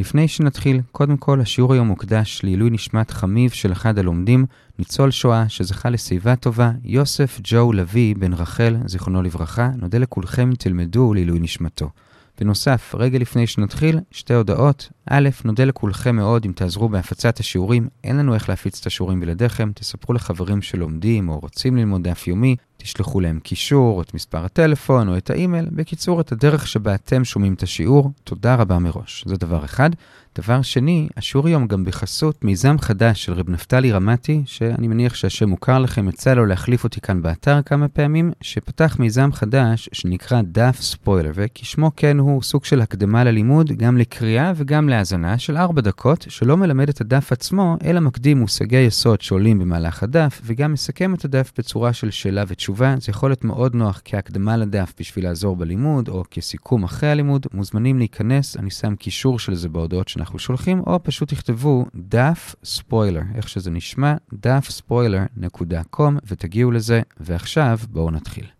לפני 0.00 0.28
שנתחיל, 0.28 0.80
קודם 0.92 1.16
כל 1.16 1.40
השיעור 1.40 1.72
היום 1.72 1.88
מוקדש 1.88 2.40
לעילוי 2.44 2.70
נשמת 2.70 3.10
חמיב 3.10 3.50
של 3.50 3.72
אחד 3.72 3.98
הלומדים, 3.98 4.46
ניצול 4.78 5.10
שואה 5.10 5.48
שזכה 5.48 5.90
לשיבה 5.90 6.36
טובה, 6.36 6.72
יוסף 6.84 7.40
ג'ו 7.42 7.72
לביא 7.72 8.14
בן 8.18 8.32
רחל, 8.32 8.76
זיכרונו 8.86 9.22
לברכה, 9.22 9.70
נודה 9.76 9.98
לכולכם 9.98 10.50
תלמדו 10.58 11.14
לעילוי 11.14 11.38
נשמתו. 11.40 11.90
בנוסף, 12.40 12.94
רגע 12.98 13.18
לפני 13.18 13.46
שנתחיל, 13.46 14.00
שתי 14.10 14.34
הודעות. 14.34 14.88
א', 15.10 15.28
נודה 15.44 15.64
לכולכם 15.64 16.16
מאוד 16.16 16.44
אם 16.44 16.52
תעזרו 16.52 16.88
בהפצת 16.88 17.40
השיעורים. 17.40 17.88
אין 18.04 18.16
לנו 18.16 18.34
איך 18.34 18.48
להפיץ 18.48 18.80
את 18.80 18.86
השיעורים 18.86 19.20
בלעדיכם. 19.20 19.72
תספרו 19.74 20.14
לחברים 20.14 20.62
שלומדים 20.62 21.28
או 21.28 21.38
רוצים 21.38 21.76
ללמוד 21.76 22.08
דף 22.08 22.28
יומי. 22.28 22.56
תשלחו 22.82 23.20
להם 23.20 23.40
קישור, 23.42 24.02
את 24.02 24.14
מספר 24.14 24.44
הטלפון, 24.44 25.08
או 25.08 25.16
את 25.16 25.30
האימייל. 25.30 25.68
בקיצור, 25.72 26.20
את 26.20 26.32
הדרך 26.32 26.66
שבה 26.66 26.94
אתם 26.94 27.24
שומעים 27.24 27.54
את 27.54 27.62
השיעור. 27.62 28.10
תודה 28.24 28.54
רבה 28.54 28.78
מראש. 28.78 29.24
זה 29.26 29.36
דבר 29.36 29.64
אחד. 29.64 29.90
דבר 30.38 30.62
שני, 30.62 31.08
השיעור 31.16 31.46
היום 31.46 31.66
גם 31.66 31.84
בחסות 31.84 32.44
מיזם 32.44 32.78
חדש 32.78 33.24
של 33.24 33.32
רב 33.32 33.50
נפתלי 33.50 33.92
רמתי, 33.92 34.42
שאני 34.46 34.88
מניח 34.88 35.14
שהשם 35.14 35.48
מוכר 35.48 35.78
לכם, 35.78 36.08
יצא 36.08 36.34
לו 36.34 36.46
להחליף 36.46 36.84
אותי 36.84 37.00
כאן 37.00 37.22
באתר 37.22 37.62
כמה 37.62 37.88
פעמים, 37.88 38.32
שפתח 38.40 38.96
מיזם 38.98 39.32
חדש 39.32 39.88
שנקרא 39.92 40.42
דף 40.44 40.76
ספוילר, 40.80 41.30
וכשמו 41.34 41.90
כן 41.96 42.18
הוא 42.18 42.42
סוג 42.42 42.64
של 42.64 42.80
הקדמה 42.80 43.24
ללימוד, 43.24 43.72
גם 43.72 43.96
לקריאה 43.96 44.52
וגם 44.56 44.88
להאזנה 44.88 45.38
של 45.38 45.56
ארבע 45.56 45.80
דקות, 45.80 46.26
שלא 46.28 46.56
מלמד 46.56 46.88
את 46.88 47.00
הדף 47.00 47.32
עצמו, 47.32 47.76
אלא 47.84 48.00
מקדים 48.00 48.38
מושגי 48.38 48.80
יסוד 48.80 49.20
שעולים 49.20 49.58
במהלך 49.58 50.02
הדף, 50.02 50.40
וגם 50.44 50.72
מסכם 50.72 51.14
את 51.14 51.24
הדף 51.24 51.52
בצורה 51.58 51.92
של 51.92 52.10
שאלה 52.10 52.44
ותשובה. 52.48 52.69
זה 52.76 53.10
יכול 53.10 53.30
להיות 53.30 53.44
מאוד 53.44 53.74
נוח 53.74 54.02
כהקדמה 54.04 54.56
לדף 54.56 54.92
בשביל 55.00 55.24
לעזור 55.24 55.56
בלימוד, 55.56 56.08
או 56.08 56.24
כסיכום 56.30 56.84
אחרי 56.84 57.10
הלימוד. 57.10 57.46
מוזמנים 57.52 57.98
להיכנס, 57.98 58.56
אני 58.56 58.70
שם 58.70 58.96
קישור 58.96 59.38
של 59.38 59.54
זה 59.54 59.68
בהודעות 59.68 60.08
שאנחנו 60.08 60.38
שולחים, 60.38 60.80
או 60.86 61.02
פשוט 61.02 61.28
תכתבו 61.28 61.86
דף 61.94 62.54
ספוילר, 62.64 63.22
איך 63.34 63.48
שזה 63.48 63.70
נשמע, 63.70 64.14
dafspoiler.com, 64.34 66.12
ותגיעו 66.24 66.70
לזה, 66.70 67.00
ועכשיו 67.20 67.78
בואו 67.90 68.10
נתחיל. 68.10 68.59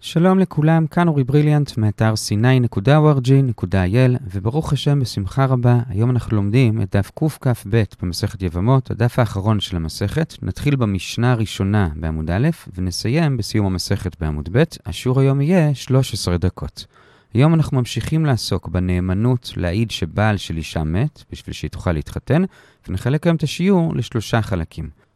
שלום 0.00 0.38
לכולם, 0.38 0.86
כאן 0.86 1.08
אורי 1.08 1.24
בריליאנט 1.24 1.76
מאתר 1.76 2.14
c9.org.il 2.14 4.18
וברוך 4.30 4.72
השם 4.72 5.00
בשמחה 5.00 5.44
רבה, 5.44 5.78
היום 5.88 6.10
אנחנו 6.10 6.36
לומדים 6.36 6.82
את 6.82 6.96
דף 6.96 7.10
קכ"ב 7.14 7.82
במסכת 8.02 8.42
יבמות, 8.42 8.90
הדף 8.90 9.18
האחרון 9.18 9.60
של 9.60 9.76
המסכת. 9.76 10.34
נתחיל 10.42 10.76
במשנה 10.76 11.32
הראשונה 11.32 11.88
בעמוד 11.96 12.30
א' 12.30 12.48
ונסיים 12.74 13.36
בסיום 13.36 13.66
המסכת 13.66 14.20
בעמוד 14.20 14.48
ב'. 14.52 14.62
השיעור 14.86 15.20
היום 15.20 15.40
יהיה 15.40 15.74
13 15.74 16.36
דקות. 16.36 16.86
היום 17.34 17.54
אנחנו 17.54 17.78
ממשיכים 17.78 18.26
לעסוק 18.26 18.68
בנאמנות 18.68 19.52
להעיד 19.56 19.90
שבעל 19.90 20.36
של 20.36 20.56
אישה 20.56 20.84
מת, 20.84 21.24
בשביל 21.32 21.54
שהיא 21.54 21.70
תוכל 21.70 21.92
להתחתן, 21.92 22.42
ונחלק 22.88 23.26
היום 23.26 23.36
את 23.36 23.42
השיעור 23.42 23.96
לשלושה 23.96 24.42
חלקים. 24.42 25.07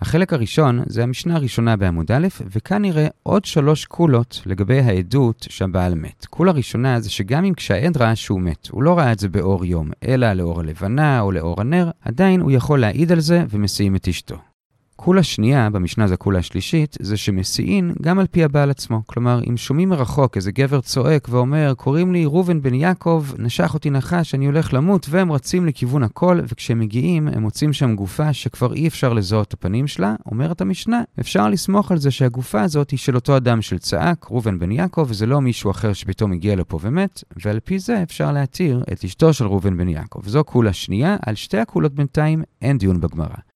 החלק 0.00 0.32
הראשון 0.32 0.82
זה 0.86 1.02
המשנה 1.02 1.36
הראשונה 1.36 1.76
בעמוד 1.76 2.12
א', 2.12 2.26
וכאן 2.52 2.82
נראה 2.82 3.06
עוד 3.22 3.44
שלוש 3.44 3.84
קולות 3.84 4.42
לגבי 4.46 4.80
העדות 4.80 5.46
שהבעל 5.50 5.94
מת. 5.94 6.26
קולה 6.26 6.52
ראשונה 6.52 7.00
זה 7.00 7.10
שגם 7.10 7.44
אם 7.44 7.54
כשהעד 7.54 7.96
ראה 7.96 8.16
שהוא 8.16 8.40
מת, 8.40 8.68
הוא 8.70 8.82
לא 8.82 8.98
ראה 8.98 9.12
את 9.12 9.18
זה 9.18 9.28
באור 9.28 9.64
יום, 9.64 9.90
אלא 10.08 10.32
לאור 10.32 10.60
הלבנה 10.60 11.20
או 11.20 11.32
לאור 11.32 11.60
הנר, 11.60 11.90
עדיין 12.00 12.40
הוא 12.40 12.50
יכול 12.50 12.80
להעיד 12.80 13.12
על 13.12 13.20
זה 13.20 13.44
ומסיעים 13.50 13.96
את 13.96 14.08
אשתו. 14.08 14.36
קולה 14.96 15.22
שנייה, 15.22 15.70
במשנה 15.70 16.08
זה 16.08 16.16
קולה 16.16 16.38
השלישית, 16.38 16.96
זה 17.00 17.16
שמסיעין 17.16 17.92
גם 18.02 18.18
על 18.18 18.26
פי 18.26 18.44
הבעל 18.44 18.70
עצמו. 18.70 19.02
כלומר, 19.06 19.40
אם 19.50 19.56
שומעים 19.56 19.88
מרחוק 19.88 20.36
איזה 20.36 20.52
גבר 20.52 20.80
צועק 20.80 21.28
ואומר, 21.30 21.74
קוראים 21.76 22.12
לי 22.12 22.24
ראובן 22.24 22.62
בן 22.62 22.74
יעקב, 22.74 23.24
נשך 23.38 23.74
אותי 23.74 23.90
נחש, 23.90 24.34
אני 24.34 24.46
הולך 24.46 24.74
למות, 24.74 25.06
והם 25.10 25.32
רצים 25.32 25.66
לכיוון 25.66 26.02
הקול, 26.02 26.40
וכשהם 26.48 26.78
מגיעים, 26.78 27.28
הם 27.28 27.42
מוצאים 27.42 27.72
שם 27.72 27.96
גופה 27.96 28.32
שכבר 28.32 28.74
אי 28.74 28.88
אפשר 28.88 29.12
לזהות 29.12 29.48
את 29.48 29.52
הפנים 29.52 29.86
שלה, 29.86 30.14
אומרת 30.26 30.60
המשנה, 30.60 31.02
אפשר 31.20 31.48
לסמוך 31.48 31.92
על 31.92 31.98
זה 31.98 32.10
שהגופה 32.10 32.60
הזאת 32.60 32.90
היא 32.90 32.98
של 32.98 33.14
אותו 33.14 33.36
אדם 33.36 33.62
של 33.62 33.78
צעק, 33.78 34.26
ראובן 34.30 34.58
בן 34.58 34.72
יעקב, 34.72 35.06
וזה 35.08 35.26
לא 35.26 35.40
מישהו 35.40 35.70
אחר 35.70 35.92
שפתאום 35.92 36.32
הגיע 36.32 36.56
לפה 36.56 36.78
ומת, 36.82 37.24
ועל 37.44 37.60
פי 37.60 37.78
זה 37.78 38.02
אפשר 38.02 38.32
להתיר 38.32 38.84
את 38.92 39.04
אשתו 39.04 39.32
של 39.32 39.46
ראובן 39.46 39.76
בן 39.76 39.88
יעקב. 39.88 40.20
זו 40.26 40.44
קולה 40.44 40.72
שנייה, 40.72 41.16
על 41.26 41.34
שתי 41.34 41.58
הקולות 41.58 41.94
בינתיים 41.94 42.42
אין 42.62 42.78
דיון 42.78 43.00
בגמרא. 43.00 43.55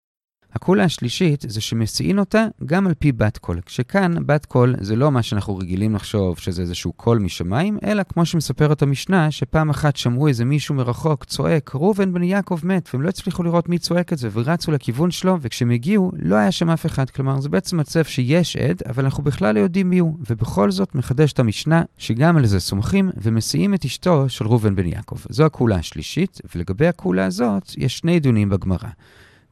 הקולה 0.52 0.84
השלישית 0.84 1.44
זה 1.48 1.60
שמשיאין 1.60 2.18
אותה 2.18 2.46
גם 2.64 2.86
על 2.86 2.94
פי 2.94 3.12
בת 3.12 3.38
קול. 3.38 3.60
כשכאן 3.66 4.26
בת 4.26 4.46
קול 4.46 4.74
זה 4.80 4.96
לא 4.96 5.10
מה 5.10 5.22
שאנחנו 5.22 5.56
רגילים 5.56 5.94
לחשוב 5.94 6.38
שזה 6.38 6.62
איזשהו 6.62 6.92
קול 6.92 7.18
משמיים, 7.18 7.78
אלא 7.84 8.02
כמו 8.02 8.24
שמספרת 8.24 8.82
המשנה, 8.82 9.30
שפעם 9.30 9.70
אחת 9.70 9.96
שמעו 9.96 10.28
איזה 10.28 10.44
מישהו 10.44 10.74
מרחוק 10.74 11.24
צועק, 11.24 11.74
ראובן 11.74 12.12
בן 12.12 12.22
יעקב 12.22 12.60
מת, 12.62 12.88
והם 12.92 13.02
לא 13.02 13.08
הצליחו 13.08 13.42
לראות 13.42 13.68
מי 13.68 13.78
צועק 13.78 14.12
את 14.12 14.18
זה, 14.18 14.28
ורצו 14.32 14.72
לכיוון 14.72 15.10
שלו, 15.10 15.38
וכשהם 15.40 15.70
הגיעו, 15.70 16.12
לא 16.18 16.36
היה 16.36 16.52
שם 16.52 16.70
אף 16.70 16.86
אחד. 16.86 17.10
כלומר, 17.10 17.40
זה 17.40 17.48
בעצם 17.48 17.76
מצב 17.76 18.04
שיש 18.04 18.56
עד, 18.56 18.82
אבל 18.88 19.04
אנחנו 19.04 19.24
בכלל 19.24 19.54
לא 19.54 19.60
יודעים 19.60 19.90
מי 19.90 19.98
הוא. 19.98 20.16
ובכל 20.30 20.70
זאת 20.70 20.94
מחדשת 20.94 21.38
המשנה, 21.38 21.82
שגם 21.98 22.36
על 22.36 22.46
זה 22.46 22.60
סומכים, 22.60 23.10
ומשיאים 23.16 23.74
את 23.74 23.84
אשתו 23.84 24.28
של 24.28 24.46
ראובן 24.46 24.76
בן 24.76 24.86
יעקב. 24.86 25.16
זו 25.30 25.44
הקולה 25.44 25.76
השלישית, 25.76 26.40
ולגבי 26.54 26.86
הקולה 26.86 27.24
הזאת, 27.24 27.74
יש 27.76 27.98
שני 27.98 28.20
דיונים 28.20 28.48
בגמרא. 28.48 28.88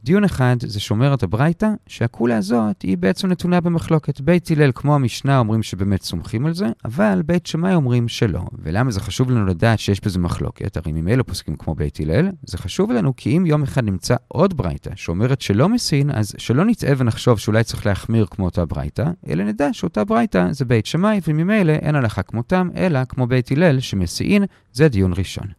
דיון 0.09 0.25
אחד 0.25 0.57
זה 0.61 0.81
שאומרת 0.81 1.23
הברייתא, 1.23 1.69
שהקולה 1.87 2.37
הזאת 2.37 2.83
היא 2.83 2.99
בעצם 2.99 3.29
נתונה 3.29 3.61
במחלוקת. 3.61 4.21
בית 4.21 4.51
הלל 4.51 4.73
כמו 4.75 4.95
המשנה 4.95 5.39
אומרים 5.39 5.63
שבאמת 5.63 6.03
סומכים 6.03 6.47
על 6.47 6.55
זה, 6.55 6.67
אבל 6.85 7.23
בית 7.27 7.47
שמאי 7.47 7.75
אומרים 7.75 8.09
שלא. 8.09 8.41
ולמה 8.63 8.91
זה 8.91 9.01
חשוב 9.01 9.31
לנו 9.31 9.47
לדעת 9.47 9.79
שיש 9.79 10.01
בזה 10.05 10.19
מחלוקת? 10.19 10.77
הרי 10.77 10.93
ממילא 10.93 11.23
פוסקים 11.23 11.57
כמו 11.57 11.75
בית 11.75 12.01
הלל, 12.01 12.29
זה 12.47 12.59
חשוב 12.59 12.93
לנו 12.93 13.17
כי 13.17 13.37
אם 13.37 13.47
יום 13.47 13.63
אחד 13.63 13.85
נמצא 13.85 14.17
עוד 14.29 14.57
ברייתא 14.57 14.91
שאומרת 14.97 15.41
שלא 15.41 15.69
מסין, 15.69 16.11
אז 16.11 16.35
שלא 16.39 16.65
נטעה 16.65 16.93
ונחשוב 16.97 17.39
שאולי 17.39 17.65
צריך 17.65 17.87
להחמיר 17.87 18.27
כמו 18.31 18.45
אותה 18.45 18.65
ברייתא, 18.65 19.11
אלא 19.29 19.45
נדע 19.45 19.69
שאותה 19.73 20.05
ברייתא 20.05 20.53
זה 20.53 20.65
בית 20.65 20.87
שמאי, 20.87 21.21
וממילא 21.29 21.73
אין 21.73 21.95
הלכה 21.95 22.23
כמותם, 22.23 22.69
אלא 22.77 23.05
כמו 23.05 23.27
בית 23.27 23.53
הלל 23.53 23.81
שמסין, 23.81 24.45
זה 24.73 24.89
דיון 24.89 25.13
ראשון. 25.17 25.58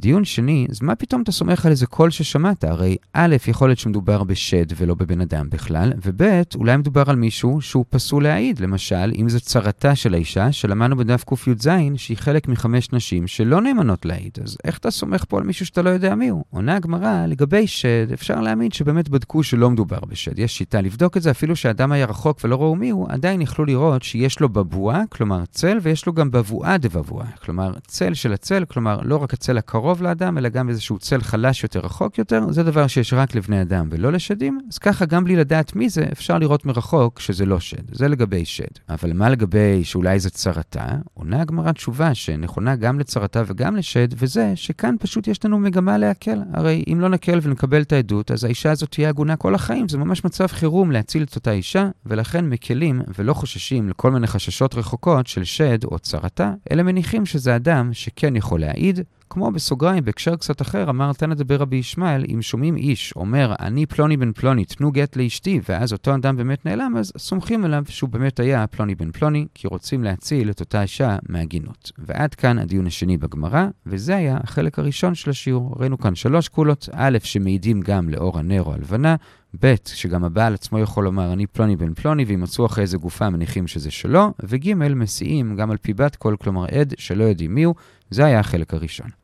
דיון 0.00 0.24
שני, 0.24 0.66
אז 0.70 0.82
מה 0.82 0.94
פתאום 0.94 1.22
אתה 1.22 1.32
סומך 1.32 1.66
על 1.66 1.72
איזה 1.72 1.86
קול 1.86 2.10
ששמעת? 2.10 2.64
הרי 2.64 2.96
א', 3.12 3.36
יכול 3.48 3.68
להיות 3.68 3.78
שמדובר 3.78 4.24
בשד 4.24 4.64
ולא 4.76 4.94
בבן 4.94 5.20
אדם 5.20 5.50
בכלל, 5.50 5.92
וב', 6.04 6.22
אולי 6.54 6.76
מדובר 6.76 7.10
על 7.10 7.16
מישהו 7.16 7.60
שהוא 7.60 7.84
פסול 7.90 8.22
להעיד. 8.22 8.60
למשל, 8.60 9.12
אם 9.20 9.28
זו 9.28 9.40
צרתה 9.40 9.94
של 9.94 10.14
האישה, 10.14 10.52
שלמדנו 10.52 10.96
בדף 10.96 11.24
קי"ז, 11.24 11.68
שהיא 11.96 12.16
חלק 12.16 12.48
מחמש 12.48 12.92
נשים 12.92 13.26
שלא 13.26 13.60
נאמנות 13.60 14.04
להעיד. 14.04 14.38
אז 14.44 14.56
איך 14.64 14.78
אתה 14.78 14.90
סומך 14.90 15.24
פה 15.28 15.38
על 15.38 15.44
מישהו 15.44 15.66
שאתה 15.66 15.82
לא 15.82 15.90
יודע 15.90 16.14
מי 16.14 16.28
הוא? 16.28 16.44
עונה 16.50 16.76
הגמרא, 16.76 17.26
לגבי 17.26 17.66
שד, 17.66 18.12
אפשר 18.12 18.40
להאמין 18.40 18.70
שבאמת 18.70 19.08
בדקו 19.08 19.42
שלא 19.42 19.70
מדובר 19.70 19.98
בשד. 20.08 20.38
יש 20.38 20.58
שיטה 20.58 20.80
לבדוק 20.80 21.16
את 21.16 21.22
זה, 21.22 21.30
אפילו 21.30 21.56
שהאדם 21.56 21.92
היה 21.92 22.06
רחוק 22.06 22.40
ולא 22.44 22.56
ראו 22.56 22.76
מי 22.76 22.90
הוא, 22.90 23.06
עדיין 23.10 23.40
יכלו 23.40 23.64
לראות 23.64 24.02
שיש 24.02 24.40
לו 24.40 24.48
בבואה, 24.48 25.02
כלומר 25.08 25.44
צל, 25.50 25.78
ויש 25.82 26.06
לו 26.06 26.12
גם 26.12 26.30
בבואה 26.30 26.78
דבבואה. 26.78 27.26
כלומר, 27.44 27.72
צל 27.86 28.14
של 28.14 28.32
הצל, 28.32 28.64
כלומר, 28.64 29.00
לא 29.02 29.16
רק 29.16 29.34
הצל 29.34 29.58
הקרוב 29.58 29.83
קרוב 29.84 30.02
לאדם, 30.02 30.38
אלא 30.38 30.48
גם 30.48 30.68
איזשהו 30.68 30.98
צל 30.98 31.20
חלש 31.20 31.62
יותר, 31.62 31.80
רחוק 31.80 32.18
יותר, 32.18 32.46
זה 32.50 32.62
דבר 32.62 32.86
שיש 32.86 33.12
רק 33.12 33.34
לבני 33.34 33.62
אדם 33.62 33.88
ולא 33.90 34.12
לשדים, 34.12 34.60
אז 34.72 34.78
ככה 34.78 35.04
גם 35.04 35.24
בלי 35.24 35.36
לדעת 35.36 35.76
מי 35.76 35.88
זה, 35.88 36.06
אפשר 36.12 36.38
לראות 36.38 36.66
מרחוק 36.66 37.20
שזה 37.20 37.46
לא 37.46 37.60
שד. 37.60 37.94
זה 37.94 38.08
לגבי 38.08 38.44
שד. 38.44 38.64
אבל 38.88 39.12
מה 39.12 39.28
לגבי 39.28 39.84
שאולי 39.84 40.20
זה 40.20 40.30
צרתה? 40.30 40.86
עונה 41.14 41.40
הגמרא 41.40 41.72
תשובה 41.72 42.14
שנכונה 42.14 42.76
גם 42.76 43.00
לצרתה 43.00 43.42
וגם 43.46 43.76
לשד, 43.76 44.08
וזה 44.16 44.52
שכאן 44.54 44.94
פשוט 45.00 45.28
יש 45.28 45.44
לנו 45.44 45.58
מגמה 45.58 45.98
להקל. 45.98 46.38
הרי 46.52 46.84
אם 46.92 47.00
לא 47.00 47.08
נקל 47.08 47.38
ונקבל 47.42 47.82
את 47.82 47.92
העדות, 47.92 48.30
אז 48.30 48.44
האישה 48.44 48.70
הזאת 48.70 48.90
תהיה 48.90 49.08
עגונה 49.08 49.36
כל 49.36 49.54
החיים. 49.54 49.88
זה 49.88 49.98
ממש 49.98 50.24
מצב 50.24 50.46
חירום 50.46 50.90
להציל 50.90 51.22
את 51.22 51.36
אותה 51.36 51.50
אישה, 51.50 51.88
ולכן 52.06 52.44
מקלים 52.44 53.02
ולא 53.18 53.34
חוששים 53.34 53.88
לכל 53.88 54.10
מיני 54.10 54.26
חששות 54.26 54.74
רחוקות 54.74 55.26
של 55.26 55.44
שד 55.44 55.84
או 55.84 55.98
צרתה, 55.98 56.52
אלא 56.70 56.82
מניחים 56.82 57.26
שזה 57.26 57.56
אדם 57.56 57.90
שכן 57.92 58.36
יכול 58.36 58.60
להעיד, 58.60 59.00
כמו 59.34 59.50
בסוגריים, 59.50 60.04
בהקשר 60.04 60.36
קצת 60.36 60.62
אחר, 60.62 60.90
אמר 60.90 61.12
תנא 61.12 61.34
דבר 61.34 61.56
רבי 61.56 61.76
ישמעאל, 61.76 62.24
אם 62.34 62.42
שומעים 62.42 62.76
איש 62.76 63.12
אומר, 63.16 63.54
אני 63.60 63.86
פלוני 63.86 64.16
בן 64.16 64.32
פלוני, 64.32 64.64
תנו 64.64 64.92
גט 64.92 65.16
לאשתי, 65.16 65.60
ואז 65.68 65.92
אותו 65.92 66.14
אדם 66.14 66.36
באמת 66.36 66.66
נעלם, 66.66 66.96
אז 66.96 67.12
סומכים 67.18 67.64
עליו 67.64 67.84
שהוא 67.88 68.10
באמת 68.10 68.40
היה 68.40 68.66
פלוני 68.66 68.94
בן 68.94 69.10
פלוני, 69.10 69.46
כי 69.54 69.68
רוצים 69.68 70.04
להציל 70.04 70.50
את 70.50 70.60
אותה 70.60 70.82
אישה 70.82 71.16
מהגינות. 71.28 71.92
ועד 71.98 72.34
כאן 72.34 72.58
הדיון 72.58 72.86
השני 72.86 73.16
בגמרא, 73.16 73.66
וזה 73.86 74.16
היה 74.16 74.38
החלק 74.42 74.78
הראשון 74.78 75.14
של 75.14 75.30
השיעור. 75.30 75.74
ראינו 75.78 75.98
כאן 75.98 76.14
שלוש 76.14 76.48
קולות, 76.48 76.88
א', 76.92 77.18
שמעידים 77.22 77.80
גם 77.80 78.08
לאור 78.08 78.38
הנר 78.38 78.62
או 78.62 78.74
הלבנה, 78.74 79.16
ב', 79.60 79.74
שגם 79.86 80.24
הבעל 80.24 80.54
עצמו 80.54 80.78
יכול 80.78 81.04
לומר, 81.04 81.32
אני 81.32 81.46
פלוני 81.46 81.76
בן 81.76 81.94
פלוני, 81.94 82.24
ואם 82.24 82.40
מצאו 82.40 82.66
אחרי 82.66 82.82
איזה 82.82 82.98
גופה 82.98 83.30
מניחים 83.30 83.66
שזה 83.66 83.90
שלו, 83.90 84.32
וג', 84.44 84.74
מסיעים 84.74 85.56
גם 85.56 85.70
על 85.70 85.76
פי 85.76 85.94
בת 85.94 86.16
קול, 86.16 86.36
כלומר 86.36 86.64
עד 86.64 86.94
שלא 86.98 87.24
יודעים 87.24 87.54
מיהו, 87.54 87.74
זה 88.10 88.24
היה 88.24 88.40
החלק 88.40 88.74
הראשון. 88.74 89.23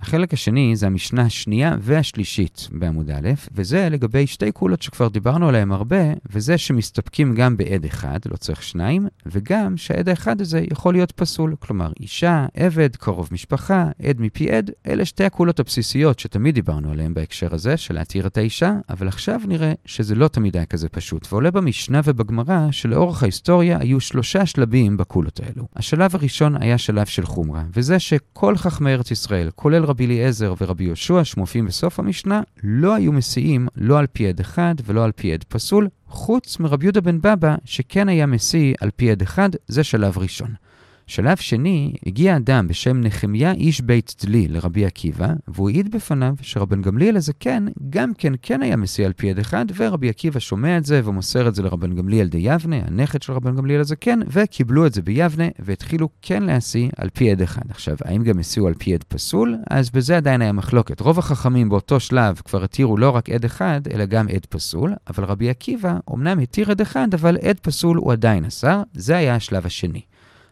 החלק 0.00 0.32
השני 0.32 0.76
זה 0.76 0.86
המשנה 0.86 1.22
השנייה 1.22 1.76
והשלישית 1.80 2.68
בעמוד 2.72 3.10
א', 3.10 3.30
וזה 3.52 3.88
לגבי 3.90 4.26
שתי 4.26 4.52
קולות 4.52 4.82
שכבר 4.82 5.08
דיברנו 5.08 5.48
עליהן 5.48 5.72
הרבה, 5.72 6.02
וזה 6.30 6.58
שמסתפקים 6.58 7.34
גם 7.34 7.56
בעד 7.56 7.84
אחד, 7.84 8.18
לא 8.26 8.36
צריך 8.36 8.62
שניים, 8.62 9.06
וגם 9.26 9.76
שהעד 9.76 10.08
האחד 10.08 10.40
הזה 10.40 10.62
יכול 10.72 10.94
להיות 10.94 11.12
פסול. 11.12 11.54
כלומר, 11.58 11.92
אישה, 12.00 12.46
עבד, 12.54 12.96
קרוב 12.96 13.28
משפחה, 13.32 13.90
עד 14.08 14.20
מפי 14.20 14.50
עד, 14.50 14.70
אלה 14.86 15.04
שתי 15.04 15.24
הקולות 15.24 15.60
הבסיסיות 15.60 16.18
שתמיד 16.18 16.54
דיברנו 16.54 16.90
עליהן 16.90 17.14
בהקשר 17.14 17.54
הזה, 17.54 17.76
של 17.76 17.94
להתיר 17.94 18.26
את 18.26 18.38
האישה, 18.38 18.72
אבל 18.90 19.08
עכשיו 19.08 19.40
נראה 19.48 19.72
שזה 19.84 20.14
לא 20.14 20.28
תמיד 20.28 20.56
היה 20.56 20.66
כזה 20.66 20.88
פשוט, 20.88 21.26
ועולה 21.32 21.50
במשנה 21.50 22.00
ובגמרא 22.04 22.70
שלאורך 22.70 23.22
ההיסטוריה 23.22 23.78
היו 23.80 24.00
שלושה 24.00 24.46
שלבים 24.46 24.96
בקולות 24.96 25.40
האלו. 25.40 25.66
השלב 25.76 26.14
הראשון 26.14 26.62
היה 26.62 26.78
שלב 26.78 27.06
של 27.06 27.26
חומרה, 27.26 27.64
וזה 27.74 27.98
שכל 27.98 28.56
חכמי 28.56 28.92
ארץ 28.92 29.10
ישראל, 29.10 29.50
כולל 29.54 29.86
רבי 29.96 30.06
אליעזר 30.06 30.54
ורבי 30.60 30.84
יהושע, 30.84 31.24
שמופיעים 31.24 31.66
בסוף 31.66 31.98
המשנה, 31.98 32.42
לא 32.62 32.94
היו 32.94 33.12
מסיעים 33.12 33.68
לא 33.76 33.98
על 33.98 34.06
פי 34.12 34.28
עד 34.28 34.40
אחד 34.40 34.74
ולא 34.84 35.04
על 35.04 35.12
פי 35.12 35.32
עד 35.32 35.44
פסול, 35.44 35.88
חוץ 36.06 36.60
מרבי 36.60 36.84
יהודה 36.84 37.00
בן 37.00 37.20
בבא, 37.20 37.54
שכן 37.64 38.08
היה 38.08 38.26
משיא 38.26 38.74
על 38.80 38.90
פי 38.96 39.10
עד 39.10 39.22
אחד, 39.22 39.48
זה 39.68 39.84
שלב 39.84 40.18
ראשון. 40.18 40.54
שלב 41.08 41.36
שני, 41.36 41.92
הגיע 42.06 42.36
אדם 42.36 42.68
בשם 42.68 43.00
נחמיה 43.00 43.52
איש 43.52 43.80
בית 43.80 44.14
דלי 44.22 44.48
לרבי 44.48 44.86
עקיבא, 44.86 45.28
והוא 45.48 45.70
העיד 45.70 45.90
בפניו 45.90 46.34
שרבן 46.42 46.82
גמליאל 46.82 47.16
הזקן 47.16 47.66
גם 47.90 48.14
כן 48.18 48.32
כן 48.42 48.62
היה 48.62 48.76
משיא 48.76 49.06
על 49.06 49.12
פי 49.12 49.30
עד 49.30 49.38
אחד, 49.38 49.66
ורבי 49.76 50.08
עקיבא 50.08 50.40
שומע 50.40 50.78
את 50.78 50.84
זה 50.84 51.00
ומוסר 51.04 51.48
את 51.48 51.54
זה 51.54 51.62
לרבן 51.62 51.94
גמליאל 51.94 52.26
די 52.28 52.38
יבנה, 52.38 52.76
הנכד 52.76 53.22
של 53.22 53.32
רבן 53.32 53.56
גמליאל 53.56 53.80
הזקן, 53.80 54.20
וקיבלו 54.28 54.86
את 54.86 54.94
זה 54.94 55.02
ביבנה, 55.02 55.44
והתחילו 55.58 56.08
כן 56.22 56.42
להשיא 56.42 56.88
על 56.96 57.08
פי 57.10 57.30
עד 57.30 57.42
אחד. 57.42 57.70
עכשיו, 57.70 57.96
האם 58.04 58.22
גם 58.22 58.38
השיאו 58.38 58.66
על 58.66 58.74
פי 58.74 58.94
עד 58.94 59.04
פסול? 59.04 59.56
אז 59.70 59.90
בזה 59.90 60.16
עדיין 60.16 60.42
היה 60.42 60.52
מחלוקת. 60.52 61.00
רוב 61.00 61.18
החכמים 61.18 61.68
באותו 61.68 62.00
שלב 62.00 62.40
כבר 62.44 62.64
התירו 62.64 62.96
לא 62.96 63.10
רק 63.10 63.30
עד 63.30 63.44
אחד, 63.44 63.80
אלא 63.92 64.04
גם 64.04 64.28
עד 64.28 64.46
פסול, 64.46 64.94
אבל 65.08 65.24
רבי 65.24 65.50
עקיבא 65.50 65.98
אמנם 66.14 66.38
התיר 66.38 66.70
עד 66.70 66.80
אחד, 66.80 67.08
אבל 67.14 67.36
עד 67.42 67.58
פסול 67.62 67.96
הוא 67.96 68.12
עדיין 68.12 68.44
אסר, 68.44 68.82
זה 68.94 69.16
היה 69.16 69.34
השלב 69.34 69.66
השני. 69.66 70.00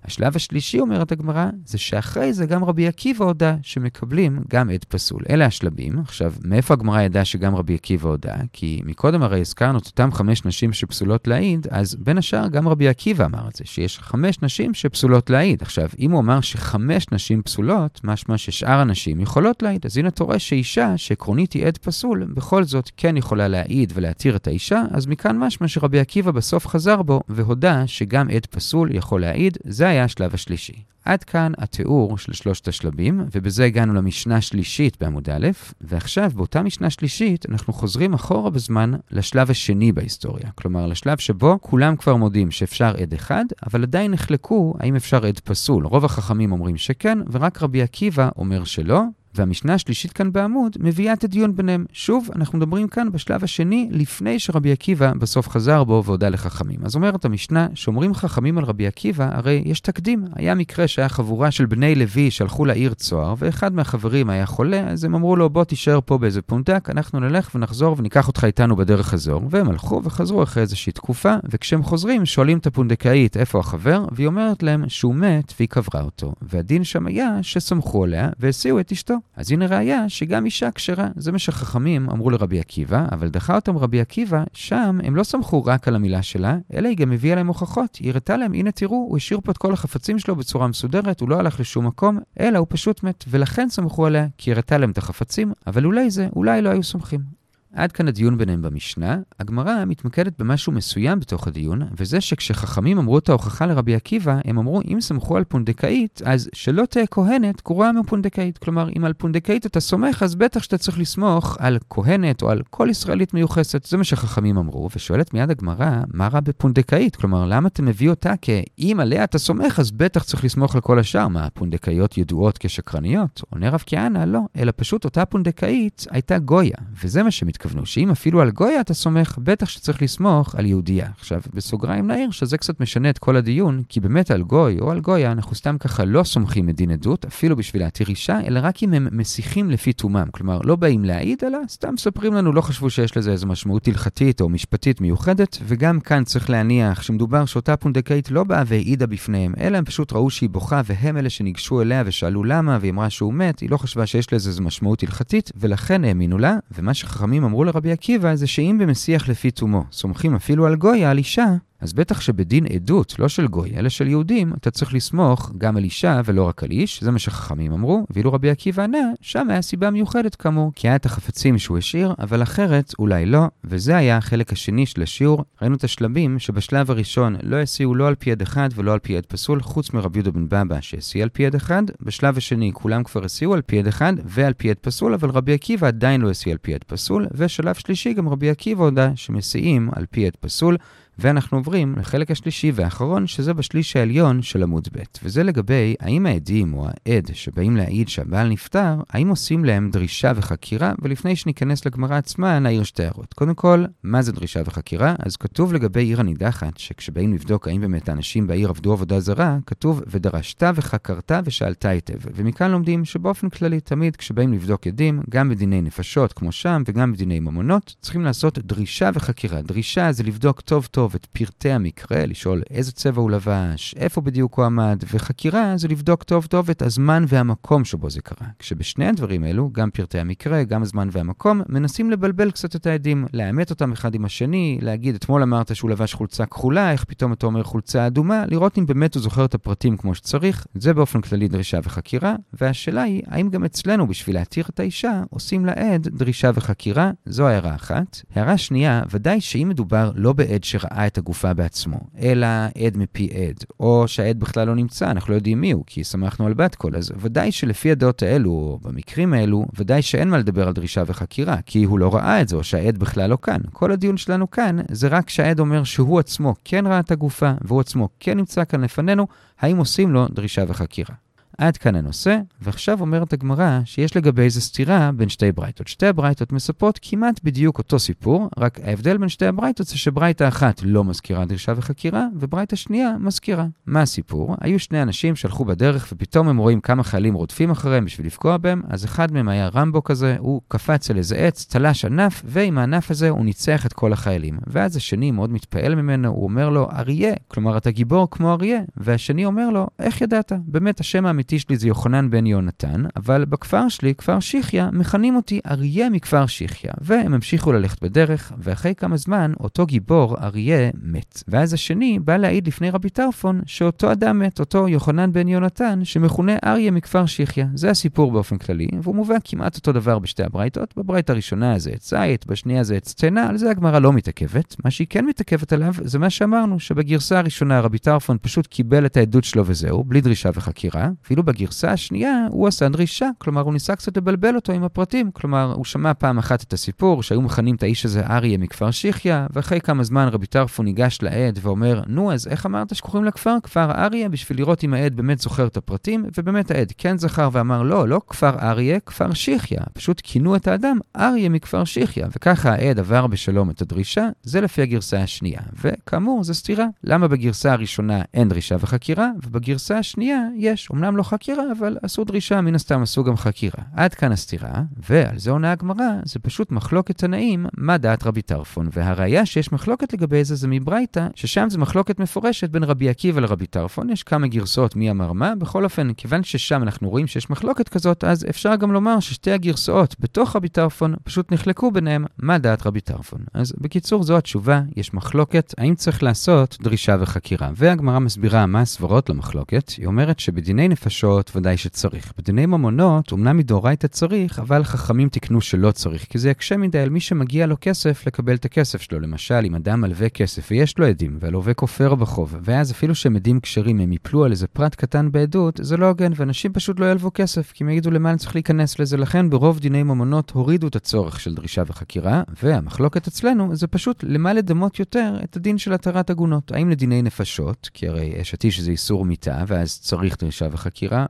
השלב 0.05 0.37
השלישי, 0.37 0.81
אומרת 0.81 1.13
הגמרא, 1.13 1.47
זה 1.67 1.79
שאחרי 1.79 2.33
זה 2.33 2.47
גם 2.47 2.65
רבי 2.65 2.89
עקיבא 2.89 3.25
הודה 3.25 3.57
שמקבלים 3.63 4.39
גם 4.49 4.71
עד 4.71 4.85
פסול. 4.85 5.23
אלה 5.31 5.47
השלבים. 5.47 5.99
עכשיו, 5.99 6.33
מאיפה 6.45 6.75
הגמרא 6.75 7.01
ידעה 7.01 7.25
שגם 7.25 7.55
רבי 7.55 7.75
עקיבא 7.75 8.09
הודה? 8.09 8.35
כי 8.53 8.83
מקודם 8.85 9.23
הרי 9.23 9.41
הזכרנו 9.41 9.79
את 9.79 9.87
אותם 9.87 10.13
חמש 10.13 10.45
נשים 10.45 10.73
שפסולות 10.73 11.27
להעיד, 11.27 11.67
אז 11.71 11.97
בין 11.99 12.19
השאר 12.19 12.49
גם 12.49 12.69
רבי 12.69 12.89
עקיבא 12.89 13.25
אמר 13.25 13.49
את 13.49 13.57
זה, 13.57 13.65
שיש 13.65 13.99
חמש 13.99 14.43
נשים 14.43 14.75
שפסולות 14.75 15.31
להעיד. 15.31 15.63
עכשיו, 15.63 15.89
אם 15.99 16.11
הוא 16.11 16.21
אמר 16.21 16.41
שחמש 16.41 17.07
נשים 17.13 17.43
פסולות, 17.43 18.01
משמע 18.05 18.39
ששאר 18.39 18.79
הנשים 18.79 19.21
יכולות 19.21 19.63
להעיד. 19.63 19.87
אז 19.87 19.99
הנה 19.99 20.09
אתה 20.09 20.25
רואה 20.25 20.39
שאישה 20.39 20.97
שעקרונית 20.97 21.53
היא 21.53 21.67
עד 21.67 21.79
פסול, 21.79 22.25
בכל 22.35 22.65
זאת 22.65 22.91
כן 22.97 23.17
יכולה 23.17 23.49
להעיד 23.49 23.93
ולהתיר 23.97 24.37
את 24.37 24.47
האישה, 24.47 24.83
אז 24.91 25.07
מכאן 25.07 25.39
משמע 25.39 25.69
שרבי 25.69 26.01
עקיבא 26.01 26.31
בסוף 26.31 26.67
חזר 26.67 27.03
בו 27.03 27.21
והודה 27.29 27.87
שגם 27.87 28.31
עד 28.31 28.47
פסול 28.47 28.95
יכול 28.95 29.21
להעיד. 29.21 29.59
זה 29.65 29.94
היה 29.95 30.05
השלב 30.05 30.35
השלישי. 30.35 30.83
עד 31.05 31.25
כאן 31.25 31.53
התיאור 31.59 32.19
של 32.19 32.33
שלושת 32.33 32.69
השלבים, 32.69 33.21
ובזה 33.33 33.65
הגענו 33.65 33.95
למשנה 33.95 34.37
השלישית 34.37 34.97
בעמוד 35.01 35.31
א', 35.31 35.49
ועכשיו 35.81 36.31
באותה 36.35 36.63
משנה 36.63 36.91
שלישית 36.91 37.47
אנחנו 37.49 37.73
חוזרים 37.73 38.15
אחורה 38.15 38.51
בזמן 38.51 38.93
לשלב 39.11 39.51
השני 39.51 39.93
בהיסטוריה. 39.93 40.51
כלומר, 40.55 40.87
לשלב 40.87 41.19
שבו 41.19 41.59
כולם 41.61 41.97
כבר 41.97 42.17
מודים 42.17 42.51
שאפשר 42.51 42.95
עד 43.03 43.15
אחד, 43.15 43.45
אבל 43.67 43.83
עדיין 43.83 44.11
נחלקו 44.11 44.75
האם 44.79 44.97
אפשר 44.97 45.27
עד 45.27 45.39
פסול. 45.39 45.87
רוב 45.87 46.05
החכמים 46.05 46.53
אומרים 46.53 46.77
שכן, 46.77 47.19
ורק 47.33 47.63
רבי 47.63 47.83
עקיבא 47.83 48.29
אומר 48.37 48.65
שלא, 48.65 49.03
והמשנה 49.35 49.75
השלישית 49.75 50.13
כאן 50.13 50.33
בעמוד 50.33 50.77
מביאה 50.81 51.13
את 51.13 51.25
הדיון 51.25 51.57
ביניהם. 51.57 51.85
שוב, 51.93 52.29
אנחנו 52.37 52.59
מדברים 52.59 52.89
כאן 52.89 53.13
בשלב 53.13 53.45
השני, 53.45 53.89
לפני 53.91 54.39
שרבי 54.39 54.73
עקיבא 54.73 55.13
בסוף 55.13 55.49
חזר 55.49 55.85
בו 55.85 56.03
והודה 56.07 56.29
לחכמים. 56.29 56.81
אז 56.85 56.95
אומרת 56.95 57.25
המשנה, 57.25 57.67
שאומרים 57.75 58.15
חכמים 58.15 58.59
על 58.59 58.65
רבי 58.65 58.87
עקיבא, 58.87 59.31
הרי 59.33 59.63
יש 59.67 59.81
תקדים. 59.81 60.25
היה 60.37 60.55
מקרה 60.55 60.89
שהיה 60.89 61.09
חבורה 61.09 61.51
של 61.51 61.67
בני 61.67 61.95
לוי 61.95 62.31
שהלכו 62.31 62.65
לעיר 62.65 62.95
צוהר, 62.95 63.35
ואחד 63.39 63.75
מהחברים 63.75 64.31
היה 64.31 64.47
חולה, 64.47 64.89
אז 64.89 65.05
הם 65.05 65.15
אמרו 65.15 65.37
לו, 65.37 65.51
בוא 65.51 65.65
תישאר 65.65 65.99
פה 66.05 66.19
באיזה 66.19 66.43
פונדק, 66.43 66.91
אנחנו 66.91 67.21
נלך 67.21 67.51
ונחזור 67.55 67.97
וניקח 67.99 68.29
אותך 68.29 68.45
איתנו 68.45 68.77
בדרך 68.77 69.07
חזור. 69.07 69.43
והם 69.51 69.69
הלכו 69.69 70.01
וחזרו 70.05 70.43
אחרי 70.43 70.63
איזושהי 70.63 70.93
תקופה, 70.93 71.35
וכשהם 71.51 71.83
חוזרים, 71.83 72.27
שואלים 72.27 72.59
את 72.59 72.67
הפונדקאית 72.67 73.37
איפה 73.37 73.59
החבר, 73.59 74.05
והיא 74.13 74.27
אומרת 74.27 74.63
להם 74.63 74.89
שהוא 74.89 75.15
מת 75.15 75.53
והיא 75.59 75.69
קברה 75.69 76.03
אותו. 76.03 76.33
והדין 76.43 76.85
שם 76.85 77.07
היה 77.07 77.39
שסמכו 77.43 78.05
עליה 78.05 78.29
והסיעו 78.41 78.81
את 78.81 78.93
אשתו. 78.93 79.15
אז 79.37 79.53
הנה 79.53 79.67
ראיה 79.67 80.09
שגם 80.09 80.45
אישה 80.45 80.71
כשרה. 80.71 81.09
זה 81.17 81.33
מה 81.33 81.39
שחכמים 81.39 82.11
אמרו 82.11 82.31
לרבי 82.31 82.61
עקיבא, 82.61 83.07
אבל 83.13 83.29
דחה 83.29 83.55
אותם 83.55 83.77
רבי 83.77 84.01
עקיבא, 84.01 84.45
שם 84.53 85.01
הם 85.05 85.17
לא 85.17 85.23
סמכו 85.23 85.65
רק 85.65 85.89
על 85.89 85.97
המילה 85.97 86.23
שלה, 86.23 86.59
אלא 86.75 86.89
היא 86.89 86.97
גם 86.97 87.13
הביאה 87.13 87.35
להם 87.35 87.47
הוכחות. 87.47 87.97
היא 87.97 88.11
הראתה 88.11 88.37
להם, 88.37 88.53
הנה 88.53 88.73
תראו, 88.73 88.97
הוא 88.97 89.17
השאיר 89.17 89.41
פה 89.45 89.53
את 89.53 89.59
כל 89.59 89.73
החפצים 89.73 90.19
שלו 90.19 90.37
בצורה 90.37 90.69
מסודרת, 90.69 91.21
הוא 91.21 91.29
לא 91.29 91.39
הלך 91.39 91.61
לשום 91.61 91.87
מקום, 91.87 92.19
אלא 92.41 92.59
הוא 92.59 92.67
פשוט 92.71 93.03
מת. 93.03 93.25
ולכן 93.29 93.69
סמכו 93.69 94.07
עליה, 94.07 94.27
כי 94.39 94.53
הראתה 94.53 94.79
להם 94.79 94.91
את 94.91 94.99
החפצים, 94.99 95.53
אבל 95.67 95.85
אולי 95.85 96.11
זה, 96.11 96.29
אולי 96.37 96.63
לא 96.63 96.69
היו 96.69 96.83
סומכים. 96.83 97.44
עד 97.75 97.93
כאן 97.93 98.09
הדיון 98.09 98.39
ביניהם 98.39 98.63
במשנה, 98.63 99.19
הגמרא 99.41 99.85
מתמקדת 99.87 100.33
במשהו 100.39 100.73
מסוים 100.73 101.21
בתוך 101.21 101.47
הדיון, 101.47 101.83
וזה 101.99 102.21
שכשחכמים 102.21 102.99
אמרו 102.99 103.19
את 103.19 103.29
ההוכחה 103.29 103.67
לרבי 103.67 103.95
עקיבא, 103.95 104.39
הם 104.45 104.59
אמרו, 104.59 104.81
אם 104.93 105.01
סמכו 105.01 105.37
על 105.37 105.45
פונדקאית, 105.45 106.21
אז 106.25 106.51
שלא 106.53 106.85
תהיה 106.85 107.07
כהנת 107.07 107.63
גרועה 107.65 107.93
מפונדקאית. 107.93 108.59
כלומר, 108.59 108.89
אם 108.99 109.05
על 109.05 109.13
פונדקאית 109.13 109.67
אתה 109.67 109.81
סומך, 109.81 110.23
אז 110.23 110.35
בטח 110.35 110.63
שאתה 110.63 110.79
צריך 110.79 110.99
לסמוך 110.99 111.57
על 111.61 111.79
כהנת 111.91 112.43
או 112.43 112.51
על 112.51 112.63
כל 112.71 112.89
ישראלית 112.91 113.35
מיוחסת. 113.35 113.85
זה 113.87 113.97
מה 113.97 114.05
שחכמים 114.05 114.57
אמרו, 114.57 114.89
ושואלת 114.97 115.35
מיד 115.35 115.51
הגמרא, 115.51 116.01
מה 116.15 116.29
רע 116.29 116.41
בפונדקאית? 116.41 117.17
כלומר, 117.17 117.47
למה 117.47 117.69
אתה 117.69 117.83
מביא 117.83 118.11
אותה 118.11 118.35
כאם 118.43 119.01
עליה 119.01 119.25
אתה 119.25 119.39
סומך, 119.39 119.81
אז 119.81 119.91
בטח 119.91 120.23
צריך 120.23 120.45
לסמוך 120.45 120.75
על 120.75 120.81
כל 120.81 120.99
השאר. 120.99 121.29
מה, 121.29 121.45
הפונדקאיות 121.45 122.19
ידועות 122.19 122.59
כשקרניות? 122.59 123.43
עונה 123.51 123.71
רב 123.71 123.83
כהנא, 123.87 124.25
לא, 124.25 124.41
אלא 124.57 124.73
פשוט 124.77 125.05
אותה 125.05 125.25
פונדקאית 125.25 126.07
הייתה 126.11 126.39
גויה, 126.39 126.77
וזה 127.03 127.23
מה. 127.23 127.31
התכוונו, 127.65 127.87
שאם 127.87 128.11
אפילו 128.11 128.41
על 128.41 128.51
גויה 128.51 128.81
אתה 128.81 128.95
סומך, 128.95 129.39
בטח 129.43 129.69
שצריך 129.69 130.03
לסמוך 130.03 130.55
על 130.55 130.67
יהודייה. 130.67 131.09
עכשיו, 131.19 131.41
בסוגריים 131.55 132.07
נעיר 132.07 132.31
שזה 132.31 132.59
קצת 132.59 132.81
משנה 132.81 133.11
את 133.11 133.19
כל 133.19 133.37
הדיון, 133.37 133.83
כי 133.89 134.01
באמת 134.01 134.31
על 134.31 134.43
גוי 134.43 134.79
או 134.81 134.91
על 134.91 135.01
גויה 135.01 135.33
אנחנו 135.33 135.55
סתם 135.57 135.79
ככה 135.79 136.05
לא 136.05 136.25
סומכים 136.25 136.67
מדין 136.67 136.91
עדות, 136.91 137.25
אפילו 137.25 137.57
בשביל 137.57 137.83
להתיר 137.83 138.09
אישה, 138.09 138.41
אלא 138.47 138.61
רק 138.63 138.83
אם 138.83 138.95
הם 138.95 139.09
מסיחים 139.13 139.71
לפי 139.71 139.93
תומם. 139.93 140.27
כלומר, 140.31 140.61
לא 140.65 140.77
באים 140.77 141.05
להעיד, 141.05 141.45
אלא 141.45 141.59
סתם 141.69 141.95
מספרים 141.95 142.35
לנו, 142.35 142.53
לא 142.53 142.61
חשבו 142.61 142.91
שיש 142.91 143.17
לזה 143.17 143.33
איזו 143.33 143.47
משמעות 143.47 143.89
הלכתית 143.89 144.41
או 144.41 144.49
משפטית 144.49 145.01
מיוחדת, 145.01 145.59
וגם 145.67 146.01
כאן 146.01 146.25
צריך 146.25 146.51
להניח 146.51 147.03
שמדובר 147.03 147.45
שאותה 147.45 147.77
פונדקאית 147.77 148.31
לא 148.31 148.45
באה 148.45 148.63
והעידה 148.67 149.07
בפניהם, 149.07 149.55
אלא 149.61 149.79
הם 149.79 149.85
פשוט 149.85 150.13
ראו 150.13 150.31
שהיא 150.31 150.51
בוכה, 150.51 150.81
והם 150.85 151.17
אלה 151.17 151.31
שניגשו 151.31 151.81
אליה 151.81 152.03
ושאלו 152.07 152.45
למה, 152.45 152.79
והיא 152.81 152.93
אמרה 152.93 153.11
שהוא 153.11 153.35
מת, 153.35 153.61
היא 153.61 153.71
לא 153.71 153.77
חשבה 153.77 154.07
שיש 154.07 154.33
לזה 154.33 154.49
איזו 154.49 154.63
משמעות 154.63 155.03
הלכתית, 155.03 155.51
ולכן 155.57 156.05
האמינו 156.05 156.39
לה, 156.39 156.57
ומה 156.79 156.95
שחכמים 156.95 157.45
אמרו 157.55 157.65
לרבי 157.65 157.93
עקיבא 157.93 158.35
זה 158.35 158.47
שאם 158.47 158.77
במשיח 158.81 159.29
לפי 159.29 159.51
תומו 159.51 159.85
סומכים 159.93 160.35
אפילו 160.35 160.67
על 160.67 160.77
גויה, 160.77 161.11
על 161.11 161.19
אישה, 161.19 161.47
אז 161.85 161.93
בטח 161.93 162.21
שבדין 162.21 162.67
עדות, 162.67 163.19
לא 163.19 163.29
של 163.29 163.47
גוי, 163.47 163.73
אלא 163.77 163.89
של 163.89 164.09
יהודים, 164.09 164.53
אתה 164.53 164.71
צריך 164.71 164.95
לסמוך 164.95 165.53
גם 165.59 165.77
על 165.77 165.85
אישה 165.85 166.21
ולא 166.25 166.49
רק 166.49 166.63
על 166.63 166.71
איש, 166.71 167.03
זה 167.03 167.11
מה 167.11 167.19
שחכמים 167.19 167.73
אמרו, 167.73 168.07
ואילו 168.11 168.33
רבי 168.33 168.51
עקיבא 168.51 168.83
ענה, 168.83 168.99
שם 169.21 169.51
היה 169.51 169.63
סיבה 169.63 169.91
מיוחדת 169.91 170.35
כאמור, 170.35 170.73
כי 170.75 170.89
היה 170.89 170.97
את 170.97 171.07
החפצים 171.07 171.59
שהוא 171.59 171.79
השאיר, 171.79 172.15
אבל 172.19 172.43
אחרת 172.43 172.93
אולי 172.99 173.27
לא, 173.27 173.45
וזה 173.65 173.97
היה 173.97 174.17
החלק 174.17 174.53
השני 174.53 174.87
של 174.87 175.03
השיעור. 175.03 175.45
ראינו 175.63 175.77
את 175.77 175.85
השלבים 175.85 176.39
שבשלב 176.39 176.91
הראשון 176.91 177.37
לא 177.43 177.57
הסיעו 177.57 177.95
לא 177.95 178.09
על 178.09 178.15
פי 178.15 178.31
יד 178.31 178.43
אחד 178.43 178.69
ולא 178.75 178.93
על 178.93 178.99
פי 178.99 179.13
יד 179.13 179.27
פסול, 179.27 179.63
חוץ 179.63 179.93
מרבי 179.93 180.19
יהודה 180.19 180.31
בן 180.31 180.49
בבא 180.49 180.81
שהסיע 180.81 181.23
על 181.23 181.29
פי 181.29 181.43
יד 181.43 181.55
אחד. 181.55 181.83
בשלב 182.01 182.37
השני 182.37 182.71
כולם 182.73 183.05
כבר 183.05 183.25
הסיעו 183.25 183.55
על 183.55 183.63
פי 183.63 183.77
יד 183.77 183.87
אחד 183.87 184.13
ועל 184.25 184.53
פי 184.53 184.69
יד 184.69 184.77
פסול, 184.81 185.15
אבל 185.15 185.31
רבי 185.31 185.53
עקיבא 185.53 185.87
עדיין 185.87 186.21
לא 186.21 186.31
הסיע 186.31 186.53
על 186.53 186.59
פי 186.59 186.73
יד 186.73 186.85
פסול, 186.87 187.27
ושלב 187.35 187.75
שלישי 187.75 188.15
גם 188.15 188.29
רבי 188.29 188.51
עקיבא 188.51 188.85
הודה 188.85 189.11
שמסיעים 189.15 189.91
על 189.93 190.07
פי 190.11 190.21
יד 190.21 190.37
פסול. 190.41 190.77
ואנחנו 191.19 191.59
עוברים 191.59 191.95
לחלק 191.99 192.31
השלישי 192.31 192.73
והאחרון, 192.75 193.27
שזה 193.27 193.55
בשליש 193.55 193.97
העליון 193.97 194.43
של 194.43 194.63
עמוד 194.63 194.89
ב', 194.93 195.03
וזה 195.23 195.43
לגבי 195.43 195.95
האם 196.01 196.27
העדים 196.27 196.75
או 196.75 196.87
העד 196.89 197.31
שבאים 197.33 197.77
להעיד 197.77 198.09
שהבעל 198.09 198.49
נפטר, 198.49 198.95
האם 199.11 199.29
עושים 199.29 199.65
להם 199.65 199.91
דרישה 199.91 200.33
וחקירה, 200.37 200.93
ולפני 201.03 201.37
שניכנס 201.37 201.87
לגמרא 201.87 202.17
עצמה, 202.17 202.59
נעיר 202.59 202.83
שתי 202.83 203.03
הערות. 203.03 203.35
קודם 203.35 203.55
כל, 203.55 203.85
מה 204.03 204.23
זה 204.23 204.33
דרישה 204.33 204.61
וחקירה? 204.65 205.15
אז 205.19 205.37
כתוב 205.37 205.73
לגבי 205.73 206.03
עיר 206.03 206.21
הנידחת, 206.21 206.79
שכשבאים 206.79 207.35
לבדוק 207.35 207.69
האם 207.69 207.81
באמת 207.81 208.09
האנשים 208.09 208.47
בעיר 208.47 208.69
עבדו 208.69 208.93
עבודה 208.93 209.21
זרה, 209.21 209.59
כתוב 209.67 210.03
ודרשת 210.07 210.63
וחקרת 210.75 211.33
ושאלת 211.45 211.85
היטב. 211.85 212.19
ומכאן 212.35 212.71
לומדים 212.71 213.05
שבאופן 213.05 213.49
כללי, 213.49 213.81
תמיד 213.81 214.17
כשבאים 214.17 214.53
לבדוק 214.53 214.87
עדים, 214.87 215.23
גם 215.31 215.49
בדיני 215.49 215.83
נפשות 215.83 216.33
כמו 216.33 216.53
שם 216.53 216.83
וגם 216.87 217.13
בדיני 217.13 217.41
ממונות, 217.41 217.95
צריכים 218.01 218.23
לעשות 218.23 218.59
דרישה 218.59 219.11
וחקירה. 219.15 219.63
דרישה 219.63 220.13
זה 220.13 220.23
לבדוק 220.23 220.61
טוב 220.61 220.87
טוב 220.91 221.04
טוב 221.05 221.15
את 221.15 221.27
פרטי 221.27 221.71
המקרה, 221.71 222.27
לשאול 222.27 222.63
איזה 222.71 222.93
צבע 222.93 223.21
הוא 223.21 223.31
לבש, 223.31 223.95
איפה 223.99 224.21
בדיוק 224.21 224.55
הוא 224.59 224.65
עמד, 224.65 225.05
וחקירה 225.13 225.77
זה 225.77 225.89
לבדוק 225.89 226.23
טוב 226.23 226.47
טוב 226.47 226.71
את 226.71 226.83
הזמן 226.83 227.25
והמקום 227.29 227.85
שבו 227.85 228.11
זה 228.11 228.21
קרה. 228.21 228.49
כשבשני 228.59 229.07
הדברים 229.07 229.45
האלו, 229.45 229.71
גם 229.73 229.91
פרטי 229.91 230.19
המקרה, 230.19 230.65
גם 230.65 230.83
הזמן 230.83 231.09
והמקום, 231.13 231.61
מנסים 231.69 232.11
לבלבל 232.11 232.51
קצת 232.51 232.77
את 232.77 232.87
העדים, 232.87 233.27
לאמת 233.33 233.71
אותם 233.71 233.93
אחד 233.93 234.15
עם 234.15 234.25
השני, 234.25 234.79
להגיד, 234.83 235.15
אתמול 235.15 235.43
אמרת 235.43 235.77
שהוא 235.77 235.91
לבש 235.91 236.15
חולצה 236.15 236.47
כחולה, 236.47 236.93
איך 236.93 237.05
פתאום 237.05 237.33
אתה 237.33 237.47
אומר 237.47 237.63
חולצה 237.63 238.07
אדומה, 238.07 238.45
לראות 238.47 238.79
אם 238.79 238.87
באמת 238.87 239.15
הוא 239.15 239.23
זוכר 239.23 239.45
את 239.45 239.55
הפרטים 239.55 239.97
כמו 239.97 240.15
שצריך. 240.15 240.67
זה 240.75 240.95
באופן 240.95 241.21
כללי 241.21 241.49
דרישה 241.49 241.79
וחקירה, 241.83 242.35
והשאלה 242.53 243.03
היא, 243.03 243.23
האם 243.27 243.49
גם 243.49 243.65
אצלנו, 243.65 244.07
בשביל 244.07 244.37
להתיר 244.37 244.65
את 244.71 244.81
האישה, 244.81 245.23
עושים 245.31 245.67
לעד 245.67 246.09
דרישה 246.09 246.51
וחקירה? 246.55 247.11
זו 247.27 247.49
הערה 247.49 247.75
אחת. 247.75 248.23
הערה 248.35 248.59
שנייה, 248.59 249.03
ודאי 249.11 249.41
שאם 249.41 249.69
מדובר 249.69 250.13
לא 250.15 250.33
בעד 250.33 250.65
שראה 250.65 250.94
את 250.95 251.19
הגופה 251.19 251.55
בעצמו, 251.55 252.01
אלא 252.21 252.47
עד 252.87 252.97
מפי 252.97 253.29
עד, 253.35 253.65
או 253.81 254.09
שהעד 254.09 254.41
בכלל 254.41 254.67
לא 254.67 254.75
נמצא, 254.75 255.11
אנחנו 255.11 255.31
לא 255.31 255.37
יודעים 255.37 255.61
מי 255.61 255.73
הוא, 255.73 255.85
כי 255.87 256.05
שמחנו 256.05 256.47
על 256.47 256.55
בת 256.55 256.75
קול, 256.75 256.97
אז 256.97 257.13
ודאי 257.17 257.53
שלפי 257.53 257.91
הדעות 257.91 258.23
האלו, 258.23 258.51
או 258.51 258.79
במקרים 258.83 259.33
האלו, 259.33 259.67
ודאי 259.79 260.03
שאין 260.03 260.31
מה 260.31 260.39
לדבר 260.39 260.67
על 260.67 260.73
דרישה 260.73 261.03
וחקירה, 261.07 261.57
כי 261.67 261.85
הוא 261.85 261.99
לא 261.99 262.15
ראה 262.15 262.41
את 262.41 262.49
זה, 262.49 262.57
או 262.57 262.65
שהעד 262.65 262.99
בכלל 262.99 263.31
לא 263.31 263.39
כאן. 263.43 263.61
כל 263.73 263.93
הדיון 263.93 264.17
שלנו 264.17 264.51
כאן, 264.51 264.77
זה 264.91 265.09
רק 265.09 265.31
שהעד 265.31 265.61
אומר 265.61 265.85
שהוא 265.85 266.21
עצמו 266.21 266.55
כן 266.65 266.87
ראה 266.87 267.01
את 267.01 267.11
הגופה, 267.11 267.53
והוא 267.61 267.81
עצמו 267.81 268.09
כן 268.21 268.37
נמצא 268.37 268.65
כאן 268.65 268.81
לפנינו, 268.81 269.27
האם 269.61 269.77
עושים 269.77 270.13
לו 270.13 270.29
דרישה 270.29 270.65
וחקירה. 270.69 271.24
עד 271.59 271.77
כאן 271.77 271.97
הנושא, 271.97 272.39
ועכשיו 272.61 273.01
אומרת 273.01 273.33
הגמרא 273.33 273.81
שיש 273.85 274.17
לגבי 274.17 274.51
זה 274.51 274.61
סתירה 274.61 275.11
בין 275.17 275.29
שתי 275.29 275.53
ברייתות. 275.53 275.89
שתי 275.89 276.07
הברייתות 276.07 276.53
מספרות 276.53 276.99
כמעט 277.03 277.41
בדיוק 277.45 277.79
אותו 277.79 277.99
סיפור, 277.99 278.49
רק 278.59 278.81
ההבדל 278.85 279.17
בין 279.17 279.29
שתי 279.29 279.47
הברייתות 279.47 279.87
זה 279.87 279.99
שברייתה 279.99 280.49
אחת 280.49 280.81
לא 280.85 281.05
מזכירה 281.05 281.45
דרישה 281.45 281.73
וחקירה, 281.77 282.27
וברייתה 282.37 282.77
שנייה 282.77 283.17
מזכירה. 283.21 283.67
מה 283.87 284.03
הסיפור? 284.03 284.57
היו 284.61 284.79
שני 284.79 285.03
אנשים 285.03 285.37
שהלכו 285.37 285.65
בדרך 285.65 286.09
ופתאום 286.13 286.49
הם 286.49 286.57
רואים 286.57 286.81
כמה 286.81 287.03
חיילים 287.03 287.35
רודפים 287.35 287.71
אחריהם 287.71 288.05
בשביל 288.05 288.27
לפגוע 288.27 288.57
בהם, 288.57 288.83
אז 288.89 289.05
אחד 289.05 289.33
מהם 289.33 289.49
היה 289.49 289.69
רמבו 289.69 290.05
כזה, 290.05 290.37
הוא 290.39 290.61
קפץ 290.69 291.11
על 291.11 291.17
איזה 291.17 291.37
עץ, 291.37 291.67
תלש 291.71 292.05
ענף, 292.05 292.43
ועם 292.47 292.79
הענף 292.79 293.11
הזה 293.11 293.29
הוא 293.29 293.45
ניצח 293.45 293.87
את 293.87 293.93
כל 293.93 294.13
החיילים. 294.13 294.59
ואז 294.67 294.97
השני 294.97 295.31
מאוד 295.31 295.51
מתפעל 295.51 295.95
ממנו, 295.95 296.29
הוא 296.29 296.45
אומר 296.45 296.69
לו, 296.69 296.89
אריה, 296.91 297.35
כלומר 297.49 297.77
אתה 297.77 297.91
גיבור 297.91 298.31
כמו 298.31 298.53
אריה, 298.53 298.81
והשני 298.97 299.45
אומר 299.45 299.71
לו, 299.71 299.87
איך 299.99 300.21
ידעת? 300.21 300.53
באמת 300.67 301.01
השם 301.01 301.27
שלי 301.51 301.77
זה 301.77 301.89
יוחנן 301.89 302.31
בן 302.31 302.47
יונתן, 302.47 303.03
אבל 303.17 303.45
בכפר 303.45 303.89
שלי, 303.89 304.15
כפר 304.15 304.41
שיחיה, 304.41 304.91
מכנים 304.93 305.37
אותי 305.37 305.61
אריה 305.71 306.11
מכפר 306.11 306.47
שיחיה. 306.47 306.93
והם 307.01 307.35
המשיכו 307.35 307.73
ללכת 307.73 308.03
בדרך, 308.03 308.53
ואחרי 308.59 308.95
כמה 308.95 309.17
זמן, 309.17 309.53
אותו 309.61 309.87
גיבור, 309.87 310.37
אריה, 310.43 310.91
מת. 311.03 311.43
ואז 311.49 311.73
השני 311.73 312.19
בא 312.19 312.37
להעיד 312.37 312.67
לפני 312.67 312.91
רבי 312.91 313.11
טרפון, 313.11 313.61
שאותו 313.67 314.13
אדם 314.13 314.39
מת, 314.39 314.61
אותו 314.61 314.89
יוחנן 314.89 315.33
בן 315.33 315.49
יונתן, 315.49 316.05
שמכונה 316.05 316.53
אריה 316.65 316.91
מכפר 316.91 317.27
שיחיה. 317.27 317.67
זה 317.75 317.91
הסיפור 317.91 318.33
באופן 318.33 318.59
כללי, 318.59 318.89
והוא 319.03 319.15
מובא 319.15 319.35
כמעט 319.45 319.77
אותו 319.77 319.93
דבר 319.93 320.19
בשתי 320.19 320.43
הברייתות. 320.43 320.95
בברייתה 320.97 321.33
הראשונה 321.33 321.79
זה 321.79 321.91
עץ 321.91 322.11
זית, 322.11 322.47
בשנייה 322.47 322.85
זה 322.85 322.97
עץ 322.97 323.15
צנע, 323.15 323.49
על 323.49 323.57
זה 323.57 323.71
הגמרא 323.71 323.99
לא 323.99 324.13
מתעכבת. 324.13 324.77
מה 324.85 324.91
שהיא 324.91 325.07
כן 325.11 325.27
מתעכבת 325.27 325.73
עליו, 325.73 325.95
זה 326.05 326.19
מה 326.19 326.31
שאמרנו, 326.31 326.81
שבגרסה 326.81 327.39
הראשונה 327.39 327.81
רבי 327.81 327.99
טרפון 327.99 328.39
פשוט 328.43 328.67
קיבל 328.67 329.07
את 329.07 329.17
העדות 329.17 329.45
שלו 329.45 329.67
וזהו, 329.67 330.05
בלי 330.05 330.21
דרישה 330.21 330.51
וחקירה, 330.55 331.11
ואילו 331.35 331.43
בגרסה 331.43 331.91
השנייה 331.91 332.47
הוא 332.51 332.69
עשה 332.69 332.89
דרישה, 332.89 333.29
כלומר 333.39 333.61
הוא 333.61 333.73
ניסה 333.73 333.97
קצת 333.97 334.17
לבלבל 334.17 334.57
אותו 334.57 334.73
עם 334.73 334.85
הפרטים, 334.85 335.31
כלומר 335.31 335.73
הוא 335.77 335.85
שמע 335.85 336.15
פעם 336.15 336.39
אחת 336.39 336.63
את 336.63 336.73
הסיפור 336.73 337.23
שהיו 337.23 337.43
מכנים 337.43 337.75
את 337.75 337.83
האיש 337.83 338.05
הזה 338.05 338.27
אריה 338.27 338.59
מכפר 338.59 338.91
שיחיה, 338.91 339.47
ואחרי 339.53 339.81
כמה 339.81 340.03
זמן 340.03 340.29
רבי 340.29 340.47
טרפו 340.47 340.83
ניגש 340.83 341.19
לעד 341.23 341.59
ואומר, 341.63 342.03
נו 342.07 342.33
אז 342.33 342.49
איך 342.49 342.67
אמרת 342.67 342.95
שקוראים 342.95 343.25
לכפר? 343.25 343.57
כפר 343.63 343.91
אריה, 343.91 344.29
בשביל 344.29 344.59
לראות 344.59 344.85
אם 344.85 344.95
העד 344.95 345.17
באמת 345.17 345.39
זוכר 345.39 345.67
את 345.67 345.77
הפרטים, 345.77 346.25
ובאמת 346.39 346.71
העד 346.71 346.93
כן 346.99 347.19
זכר 347.19 347.49
ואמר 347.53 347.83
לא, 347.83 348.09
לא 348.09 348.21
כפר 348.27 348.59
אריה, 348.59 349.01
כפר 349.01 349.33
שיחיה, 349.33 349.81
פשוט 349.93 350.21
כינו 350.25 350.57
את 350.57 350.69
האדם 350.69 350.99
אריה 351.17 351.49
מכפר 351.49 351.85
שיחיה, 351.85 352.27
וככה 352.37 352.73
העד 352.73 352.99
עבר 352.99 353.27
בשלום 353.27 353.71
את 353.71 353.83
הדרישה, 353.83 354.29
זה 354.43 354.61
לפי 354.61 354.83
הגרסה 354.83 355.21
השנייה, 355.21 355.61
וכאמור 355.83 356.45
זה 356.45 356.55
סתירה, 356.55 356.87
למה 357.05 357.29
בגרסה 357.29 357.73
הראשונה 357.73 358.23
אין 358.35 358.49
דרישה 358.49 358.77
וחקירה, 358.81 359.29
ובגרסה 359.47 359.99
השנייה 359.99 360.41
יש, 360.57 360.89
אמנם 360.93 361.17
לא 361.17 361.23
חקירה, 361.25 361.65
אבל 361.79 361.97
עשו 362.03 362.25
דרישה, 362.25 362.61
מן 362.61 362.75
הסתם 362.75 363.03
עשו 363.03 363.25
גם 363.25 363.37
חקירה. 363.37 363.85
עד 363.95 364.15
כאן 364.15 364.33
הסתירה, 364.33 364.83
ועל 365.09 365.39
זה 365.39 365.51
עונה 365.51 365.73
הגמרא, 365.73 366.11
זה 366.25 366.39
פשוט 366.39 366.73
מחלוקת 366.73 367.19
תנאים, 367.19 367.67
מה 367.77 367.99
דעת 367.99 368.27
רבי 368.27 368.43
טרפון. 368.43 368.89
והראיה 368.93 369.47
שיש 369.47 369.73
מחלוקת 369.73 370.13
לגבי 370.13 370.45
זה 370.45 370.55
זה 370.55 370.69
מברייתא, 370.69 371.27
ששם 371.35 371.71
זה 371.71 371.79
מחלוקת 371.79 372.19
מפורשת 372.19 372.71
בין 372.71 372.85
רבי 372.85 373.09
עקיבא 373.09 373.41
לרבי 373.41 373.67
טרפון, 373.67 374.11
יש 374.11 374.23
כמה 374.23 374.47
גרסאות 374.47 374.97
מי 374.97 375.11
אמר 375.11 375.33
מה, 375.33 375.55
בכל 375.55 375.85
אופן, 375.85 376.13
כיוון 376.17 376.43
ששם 376.43 376.83
אנחנו 376.83 377.11
רואים 377.11 377.27
שיש 377.27 377.51
מחלוקת 377.51 377.89
כזאת, 377.89 378.25
אז 378.25 378.47
אפשר 378.51 378.77
גם 378.77 378.93
לומר 378.93 379.21
ששתי 379.21 379.53
הגרסאות 379.53 380.17
בתוך 380.21 380.57
רבי 380.57 380.69
טרפון 380.69 381.15
פשוט 381.25 381.53
נחלקו 381.53 381.91
ביניהם 381.91 382.25
מה 382.39 382.59
דעת 382.59 382.87
רבי 382.87 383.01
טרפון. 383.01 383.41
אז 383.55 383.75
בקיצור, 383.81 384.23
זו 384.23 384.37
התשובה, 384.37 384.81
יש 384.97 385.15
מחלוקת, 385.15 385.75
האם 385.79 385.95
צריך 385.95 386.23
לעשות 386.23 386.77
דרישה 386.83 387.17
וחקירה. 387.21 387.71
והגמרא 387.77 388.19
מסבירה 388.19 388.67
מה 388.67 388.81
הסברות 388.81 389.31
למחלוקת, 389.31 389.91
היא 389.99 390.07
אומרת 390.07 390.41
שבדיני 390.41 390.89
נפשות 391.15 391.57
ודאי 391.57 391.77
שצריך. 391.77 392.33
בדיני 392.39 392.67
ממונות, 392.67 393.33
אמנם 393.33 393.57
מדאורייתא 393.57 394.07
צריך, 394.07 394.59
אבל 394.59 394.85
חכמים 394.85 395.29
תיקנו 395.29 395.61
שלא 395.61 395.91
צריך, 395.91 396.25
כי 396.25 396.39
זה 396.39 396.51
יקשה 396.51 396.77
מדי 396.77 396.99
על 396.99 397.11
מי 397.11 397.21
שמגיע 397.21 397.67
לו 397.67 397.77
כסף 397.81 398.27
לקבל 398.27 398.55
את 398.55 398.65
הכסף 398.65 399.01
שלו. 399.01 399.21
למשל, 399.21 399.61
אם 399.65 399.75
אדם 399.75 400.01
מלווה 400.01 400.29
כסף 400.29 400.69
ויש 400.71 400.99
לו 400.99 401.07
עדים, 401.07 401.37
והלווה 401.41 401.75
כופר 401.75 402.15
בחוב, 402.15 402.57
ואז 402.63 402.91
אפילו 402.91 403.15
שהם 403.15 403.37
עדים 403.37 403.61
כשרים, 403.61 404.01
הם 404.01 404.13
יפלו 404.13 404.45
על 404.45 404.51
איזה 404.51 404.67
פרט 404.67 404.95
קטן 404.95 405.33
בעדות, 405.33 405.81
זה 405.83 405.97
לא 405.97 406.07
הוגן, 406.07 406.33
ואנשים 406.37 406.73
פשוט 406.73 407.01
לא 407.01 407.11
ילוו 407.11 407.31
כסף, 407.35 407.73
כי 407.73 407.85
הם 407.85 407.91
יגידו 407.91 408.11
למה 408.11 408.31
אני 408.31 408.39
צריך 408.39 408.55
להיכנס 408.55 408.99
לזה. 408.99 409.17
לכן 409.17 409.51
ברוב 409.51 409.79
דיני 409.79 410.03
ממונות 410.03 410.51
הורידו 410.51 410.89
את 410.89 410.97
הצורך 410.97 411.41
של 411.41 411.55
דרישה 411.55 411.83
וחקירה, 411.87 412.43
והמחלוקת 412.63 413.27
אצלנו 413.27 413.77
זה 413.77 413.87
פשוט 413.87 414.25
למה 414.29 414.53
לדמות 414.53 414.99
יותר 414.99 415.37
את 415.45 415.57
הדין 415.57 415.79
של 415.79 415.93
התרת 415.93 416.31
עגונות. 416.31 416.73
האם 416.73 416.91
לדיני 416.91 417.23
נפשות, 417.23 417.91
כי 417.95 418.09
הרי 418.09 418.35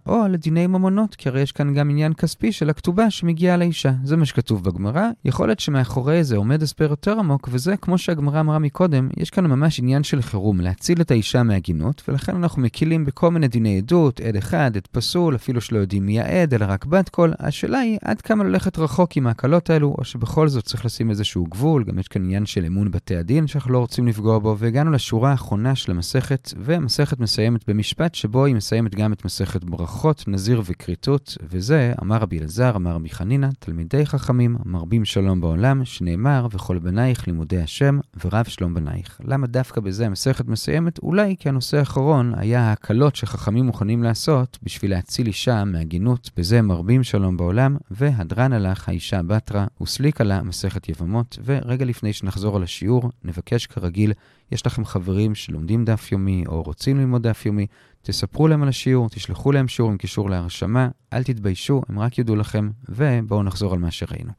או 0.06 0.28
לדיני 0.28 0.66
ממונות, 0.66 1.14
כי 1.14 1.28
הרי 1.28 1.40
יש 1.40 1.52
כאן 1.52 1.74
גם 1.74 1.90
עניין 1.90 2.14
כספי 2.14 2.52
של 2.52 2.70
הכתובה 2.70 3.10
שמגיעה 3.10 3.56
לאישה. 3.56 3.92
זה 4.04 4.16
מה 4.16 4.26
שכתוב 4.26 4.64
בגמרא. 4.64 5.08
יכול 5.24 5.48
להיות 5.48 5.60
שמאחורי 5.60 6.24
זה 6.24 6.36
עומד 6.36 6.62
הסבר 6.62 6.90
יותר 6.90 7.18
עמוק, 7.18 7.48
וזה, 7.52 7.76
כמו 7.76 7.98
שהגמרא 7.98 8.40
אמרה 8.40 8.58
מקודם, 8.58 9.08
יש 9.16 9.30
כאן 9.30 9.46
ממש 9.46 9.78
עניין 9.78 10.02
של 10.02 10.22
חירום, 10.22 10.60
להציל 10.60 11.00
את 11.00 11.10
האישה 11.10 11.42
מהגינות, 11.42 12.02
ולכן 12.08 12.36
אנחנו 12.36 12.62
מקילים 12.62 13.04
בכל 13.04 13.30
מיני 13.30 13.48
דיני 13.48 13.78
עדות, 13.78 14.20
עד 14.20 14.36
אחד, 14.36 14.76
עד 14.76 14.86
פסול, 14.92 15.34
אפילו 15.34 15.60
שלא 15.60 15.78
יודעים 15.78 16.06
מי 16.06 16.20
העד, 16.20 16.54
אלא 16.54 16.66
רק 16.68 16.84
בת 16.84 17.08
קול. 17.08 17.32
השאלה 17.38 17.78
היא 17.78 17.98
עד 18.02 18.20
כמה 18.20 18.44
ללכת 18.44 18.78
רחוק 18.78 19.16
עם 19.16 19.26
ההקלות 19.26 19.70
האלו, 19.70 19.94
או 19.98 20.04
שבכל 20.04 20.48
זאת 20.48 20.64
צריך 20.64 20.84
לשים 20.84 21.10
איזשהו 21.10 21.44
גבול, 21.44 21.84
גם 21.84 21.98
יש 21.98 22.08
כאן 22.08 22.24
עניין 22.24 22.46
של 22.46 22.64
אמון 22.64 22.90
בתי 22.90 23.16
הדין 23.16 23.46
שאנחנו 23.46 23.72
לא 23.72 23.78
רוצים 23.78 24.06
לפגוע 24.06 24.38
בו, 24.38 24.56
והגענו 24.58 24.90
לשורה 24.90 25.30
האחרונה 25.30 25.74
של 25.74 25.90
המסכת, 25.90 26.52
והמסכת 26.58 27.20
מסיימת 27.20 27.68
במשפט 27.68 28.14
שבו 28.14 28.44
היא 28.44 28.54
מסיימת 28.54 28.94
גם 28.94 29.12
את 29.12 29.24
מסכת 29.24 29.63
ברכות, 29.70 30.24
נזיר 30.28 30.62
וכריתות, 30.64 31.36
וזה, 31.50 31.92
אמר 32.02 32.16
רבי 32.16 32.38
אלעזר, 32.38 32.76
אמר 32.76 32.90
רבי 32.90 33.10
חנינא, 33.10 33.48
תלמידי 33.58 34.06
חכמים, 34.06 34.56
מרבים 34.64 35.04
שלום 35.04 35.40
בעולם, 35.40 35.84
שנאמר, 35.84 36.46
וכל 36.50 36.78
בנייך 36.78 37.26
לימודי 37.26 37.60
השם, 37.60 37.98
ורב 38.24 38.44
שלום 38.44 38.74
בנייך. 38.74 39.20
למה 39.24 39.46
דווקא 39.46 39.80
בזה 39.80 40.06
המסכת 40.06 40.46
מסיימת? 40.46 40.98
אולי 40.98 41.36
כי 41.38 41.48
הנושא 41.48 41.76
האחרון 41.76 42.32
היה 42.36 42.60
ההקלות 42.60 43.16
שחכמים 43.16 43.64
מוכנים 43.64 44.02
לעשות 44.02 44.58
בשביל 44.62 44.90
להציל 44.90 45.26
אישה 45.26 45.64
מהגינות, 45.64 46.30
בזה 46.36 46.62
מרבים 46.62 47.02
שלום 47.02 47.36
בעולם, 47.36 47.76
והדרן 47.90 48.52
הלך 48.52 48.88
האישה 48.88 49.22
בתרה, 49.22 49.66
וסליקה 49.82 50.24
לה 50.24 50.42
מסכת 50.42 50.88
יבמות, 50.88 51.38
ורגע 51.44 51.84
לפני 51.84 52.12
שנחזור 52.12 52.56
על 52.56 52.62
השיעור, 52.62 53.10
נבקש 53.24 53.66
כרגיל, 53.66 54.12
יש 54.52 54.66
לכם 54.66 54.84
חברים 54.84 55.34
שלומדים 55.34 55.84
דף 55.84 56.12
יומי 56.12 56.44
או 56.46 56.62
רוצים 56.62 56.98
ללמוד 56.98 57.22
דף 57.22 57.46
יומי, 57.46 57.66
תספרו 58.06 58.48
להם 58.48 58.62
על 58.62 58.68
השיעור, 58.68 59.08
תשלחו 59.08 59.52
להם 59.52 59.68
שיעור 59.68 59.90
עם 59.90 59.96
קישור 59.96 60.30
להרשמה, 60.30 60.88
אל 61.12 61.22
תתביישו, 61.22 61.82
הם 61.88 61.98
רק 61.98 62.18
יודו 62.18 62.36
לכם, 62.36 62.70
ובואו 62.88 63.42
נחזור 63.42 63.72
על 63.72 63.78
מה 63.78 63.90
שראינו. 63.90 64.32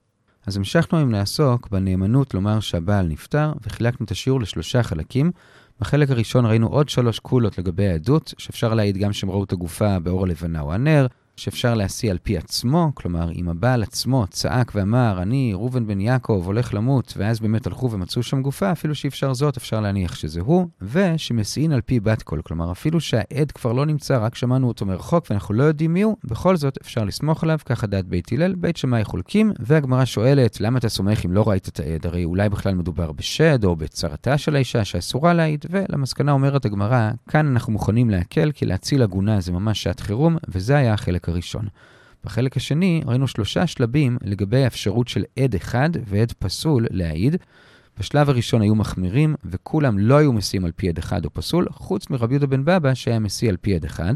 אז 0.48 0.58
המשכנו 0.58 0.98
היום 0.98 1.12
לעסוק 1.12 1.70
בנאמנות 1.72 2.34
לומר 2.34 2.60
שהבעל 2.60 3.08
נפטר, 3.08 3.54
וחילקנו 3.64 4.06
את 4.06 4.12
השיעור 4.12 4.42
לשלושה 4.42 4.84
חלקים. 4.84 5.32
בחלק 5.80 6.10
הראשון 6.10 6.46
ראינו 6.46 6.68
עוד 6.68 6.90
שלוש 6.90 7.20
קולות 7.20 7.58
לגבי 7.58 7.88
העדות, 7.88 8.34
שאפשר 8.38 8.74
להעיד 8.74 8.98
גם 8.98 9.14
שהם 9.14 9.30
ראו 9.30 9.44
את 9.44 9.52
הגופה 9.52 10.00
באור 10.00 10.24
הלבנה 10.24 10.62
או 10.62 10.74
הנר, 10.74 11.08
שאפשר 11.38 11.74
להשיא 11.74 12.12
על 12.12 12.18
פי 12.24 12.38
עצמו, 12.38 12.92
כלומר, 12.94 13.32
אם 13.32 13.50
הבעל 13.50 13.84
עצמו 13.84 14.26
צעק 14.30 14.72
ואמר, 14.76 15.22
אני, 15.22 15.54
ראובן 15.54 15.88
בן 15.88 16.02
יעקב, 16.02 16.42
הולך 16.46 16.74
למות, 16.74 17.14
ואז 17.18 17.40
באמת 17.40 17.68
הלכו 17.68 17.92
ומצאו 17.92 18.24
שם 18.24 18.42
גופה, 18.42 18.72
אפילו 18.72 18.96
שאי 18.96 19.08
אפשר 19.08 19.34
זאת, 19.34 19.58
אפשר 19.58 19.82
להניח 19.82 20.16
שזה 20.16 20.42
הוא, 20.42 20.68
ושמסיעין 20.82 21.72
על 21.72 21.82
פי 21.82 22.00
בת 22.00 22.24
קול, 22.24 22.42
כלומר, 22.42 22.72
אפילו 22.72 23.02
שהעד 23.02 23.52
כבר 23.52 23.74
לא 23.74 23.86
נמצא, 23.86 24.18
רק 24.18 24.36
שמענו 24.36 24.68
אותו 24.68 24.86
מרחוק 24.86 25.26
ואנחנו 25.30 25.54
לא 25.54 25.64
יודעים 25.64 25.94
מי 25.94 26.02
הוא, 26.02 26.16
בכל 26.24 26.56
זאת 26.56 26.78
אפשר 26.82 27.04
לסמוך 27.04 27.44
עליו, 27.44 27.60
ככה 27.66 27.88
דעת 27.88 28.06
בית 28.06 28.32
הלל, 28.32 28.56
בית 28.56 28.78
שמאי 28.78 29.04
חולקים, 29.04 29.52
והגמרא 29.60 30.06
שואלת, 30.06 30.62
למה 30.62 30.80
אתה 30.80 30.90
סומך 30.90 31.26
אם 31.26 31.32
לא 31.32 31.50
ראית 31.50 31.68
את 31.68 31.80
העד? 31.80 32.06
הרי 32.06 32.26
אולי 32.26 32.50
בכלל 32.50 32.74
מדובר 32.76 33.12
בשד 33.12 33.64
או 33.64 33.76
בצרתה 33.76 34.38
של 34.38 34.56
האישה 34.56 34.86
שאסורה 34.86 35.34
להעיד, 35.34 35.66
ולמסקנה 35.70 36.32
אומרת 36.32 36.66
הגמרא, 36.66 37.12
כאן 37.30 37.48
אנחנו 37.48 37.74
מוכנים 37.74 38.10
להקל, 38.10 38.52
כי 38.52 38.66
להציל 38.66 39.04
עגונה 39.04 39.42
זה 39.42 39.52
ממש 39.52 39.84
שעת 39.84 40.00
חירום, 40.00 40.38
וזה 40.48 40.78
היה 40.78 40.94
החלק 40.94 41.25
הראשון. 41.30 41.68
בחלק 42.24 42.58
השני 42.58 43.02
ראינו 43.06 43.28
שלושה 43.28 43.68
שלבים 43.68 44.18
לגבי 44.24 44.64
האפשרות 44.64 45.08
של 45.08 45.24
עד 45.40 45.56
אחד 45.56 45.90
ועד 46.06 46.32
פסול 46.40 46.88
להעיד. 46.92 47.36
בשלב 48.00 48.30
הראשון 48.30 48.62
היו 48.62 48.76
מחמירים, 48.76 49.36
וכולם 49.46 50.00
לא 50.00 50.18
היו 50.18 50.34
מסיעים 50.34 50.66
על 50.66 50.72
פי 50.76 50.90
עד 50.90 50.98
אחד 50.98 51.26
או 51.26 51.34
פסול, 51.34 51.68
חוץ 51.72 52.10
מרבי 52.10 52.34
יהודה 52.34 52.48
בן 52.48 52.66
בבא 52.66 52.94
שהיה 52.94 53.20
מסיא 53.20 53.50
על 53.50 53.58
פי 53.58 53.76
עד 53.76 53.86
אחד. 53.86 54.14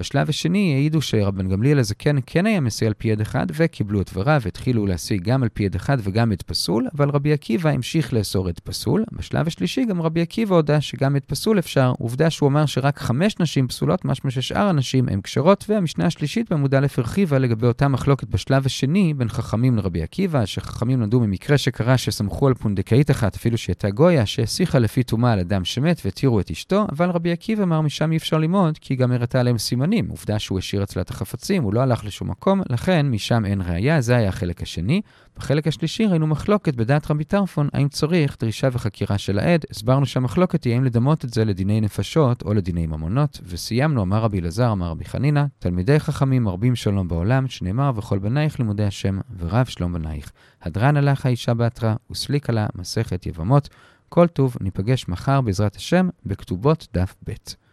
בשלב 0.00 0.28
השני 0.28 0.74
העידו 0.74 1.02
שרבן 1.02 1.48
גמליאל 1.48 1.78
הזקן 1.78 2.16
כן 2.26 2.46
היה 2.46 2.60
מסיא 2.60 2.86
על 2.86 2.92
פי 2.98 3.12
עד 3.12 3.20
אחד, 3.20 3.46
וקיבלו 3.54 4.00
את 4.00 4.10
דבריו 4.10 4.40
והתחילו 4.44 4.86
להשיא 4.86 5.18
גם 5.22 5.42
על 5.42 5.48
פי 5.48 5.64
עד 5.64 5.74
אחד 5.74 5.98
וגם 6.02 6.32
עד 6.32 6.42
פסול, 6.42 6.86
אבל 6.94 7.10
רבי 7.10 7.32
עקיבא 7.32 7.70
המשיך 7.70 8.12
לאסור 8.12 8.48
עד 8.48 8.58
פסול. 8.64 9.04
בשלב 9.12 9.46
השלישי 9.46 9.84
גם 9.84 10.02
רבי 10.02 10.20
עקיבא 10.20 10.54
הודה 10.54 10.80
שגם 10.80 11.16
עד 11.16 11.22
פסול 11.26 11.58
אפשר, 11.58 11.92
עובדה 11.98 12.30
שהוא 12.30 12.48
אמר 12.48 12.66
שרק 12.66 12.98
חמש 12.98 13.34
נשים 13.40 13.68
פסולות, 13.68 14.04
משמע 14.04 14.30
ששאר 14.30 14.66
הנשים 14.66 15.08
הן 15.08 15.20
כשרות, 15.20 15.64
והמשנה 15.68 16.06
השלישית 16.06 16.50
בעמוד 16.50 16.74
א' 16.74 16.86
הרחיבה 16.96 17.38
לגבי 17.38 17.66
אותה 17.66 17.88
מחלוקת 17.88 18.28
בשלב 18.28 18.66
השני 18.66 19.14
בין 19.14 19.28
חכמים 19.28 19.76
לרבי 19.76 20.02
עקיבא, 20.02 20.46
שחכמים 20.46 21.00
למדו 21.00 21.20
ממקרה 21.20 21.58
שקרה 21.58 21.98
שסמכו 21.98 22.46
על 22.46 22.54
פונדקאית 22.54 23.10
אחת, 23.10 23.36
אפילו 23.36 23.58
שהייתה 23.58 23.90
גויה, 23.90 24.26
שהסיחה 24.26 24.78
לפי 24.78 25.02
טומאה 25.02 25.32
על 25.32 25.40
אדם 25.40 25.64
שמת 25.64 26.00
והתירו 26.04 26.40
את 26.40 26.50
אשתו, 26.50 26.86
אבל 26.92 27.10
רבי 27.10 27.32
עקיבא 27.32 27.62
אמר 27.62 27.80
משם 27.80 28.12
אי 28.12 28.16
אפשר 28.16 28.38
ללמוד, 28.38 28.78
כי 28.78 28.94
גם 28.96 29.12
סימנים. 29.84 30.08
עובדה 30.08 30.38
שהוא 30.38 30.58
השאיר 30.58 30.82
אצלה 30.82 31.02
את 31.02 31.10
החפצים, 31.10 31.62
הוא 31.62 31.74
לא 31.74 31.80
הלך 31.80 32.04
לשום 32.04 32.30
מקום, 32.30 32.62
לכן 32.70 33.06
משם 33.10 33.44
אין 33.44 33.60
ראייה, 33.60 34.00
זה 34.00 34.16
היה 34.16 34.28
החלק 34.28 34.62
השני. 34.62 35.00
בחלק 35.36 35.66
השלישי 35.66 36.06
ראינו 36.06 36.26
מחלוקת 36.26 36.74
בדעת 36.74 37.10
רבי 37.10 37.24
טרפון, 37.24 37.68
האם 37.72 37.88
צריך 37.88 38.36
דרישה 38.40 38.68
וחקירה 38.72 39.18
של 39.18 39.38
העד. 39.38 39.64
הסברנו 39.70 40.06
שהמחלוקת 40.06 40.64
היא 40.64 40.74
האם 40.74 40.84
לדמות 40.84 41.24
את 41.24 41.34
זה 41.34 41.44
לדיני 41.44 41.80
נפשות 41.80 42.42
או 42.42 42.54
לדיני 42.54 42.86
ממונות, 42.86 43.40
וסיימנו, 43.46 44.02
אמר 44.02 44.22
רבי 44.22 44.40
אלעזר, 44.40 44.72
אמר 44.72 44.88
רבי 44.88 45.04
חנינא, 45.04 45.44
תלמידי 45.58 46.00
חכמים 46.00 46.42
מרבים 46.42 46.76
שלום 46.76 47.08
בעולם, 47.08 47.48
שנאמר 47.48 47.92
וכל 47.96 48.18
בנייך 48.18 48.58
לימודי 48.58 48.84
השם, 48.84 49.18
ורב 49.38 49.66
שלום 49.66 49.92
בנייך. 49.92 50.32
הדרן 50.62 50.96
הלך 50.96 51.26
האישה 51.26 51.54
בהתרא, 51.54 51.94
וסליק 52.10 52.50
עלה 52.50 52.66
מסכת 52.74 53.26
יבמות. 53.26 53.68
כל 54.08 54.26
טוב, 54.26 54.56
ניפגש 54.60 55.08
מחר 55.08 55.40
בעזרת 55.40 55.76
השם 55.76 56.08
בכתובות 56.26 56.88
דף 56.94 57.14
ב'. 57.28 57.63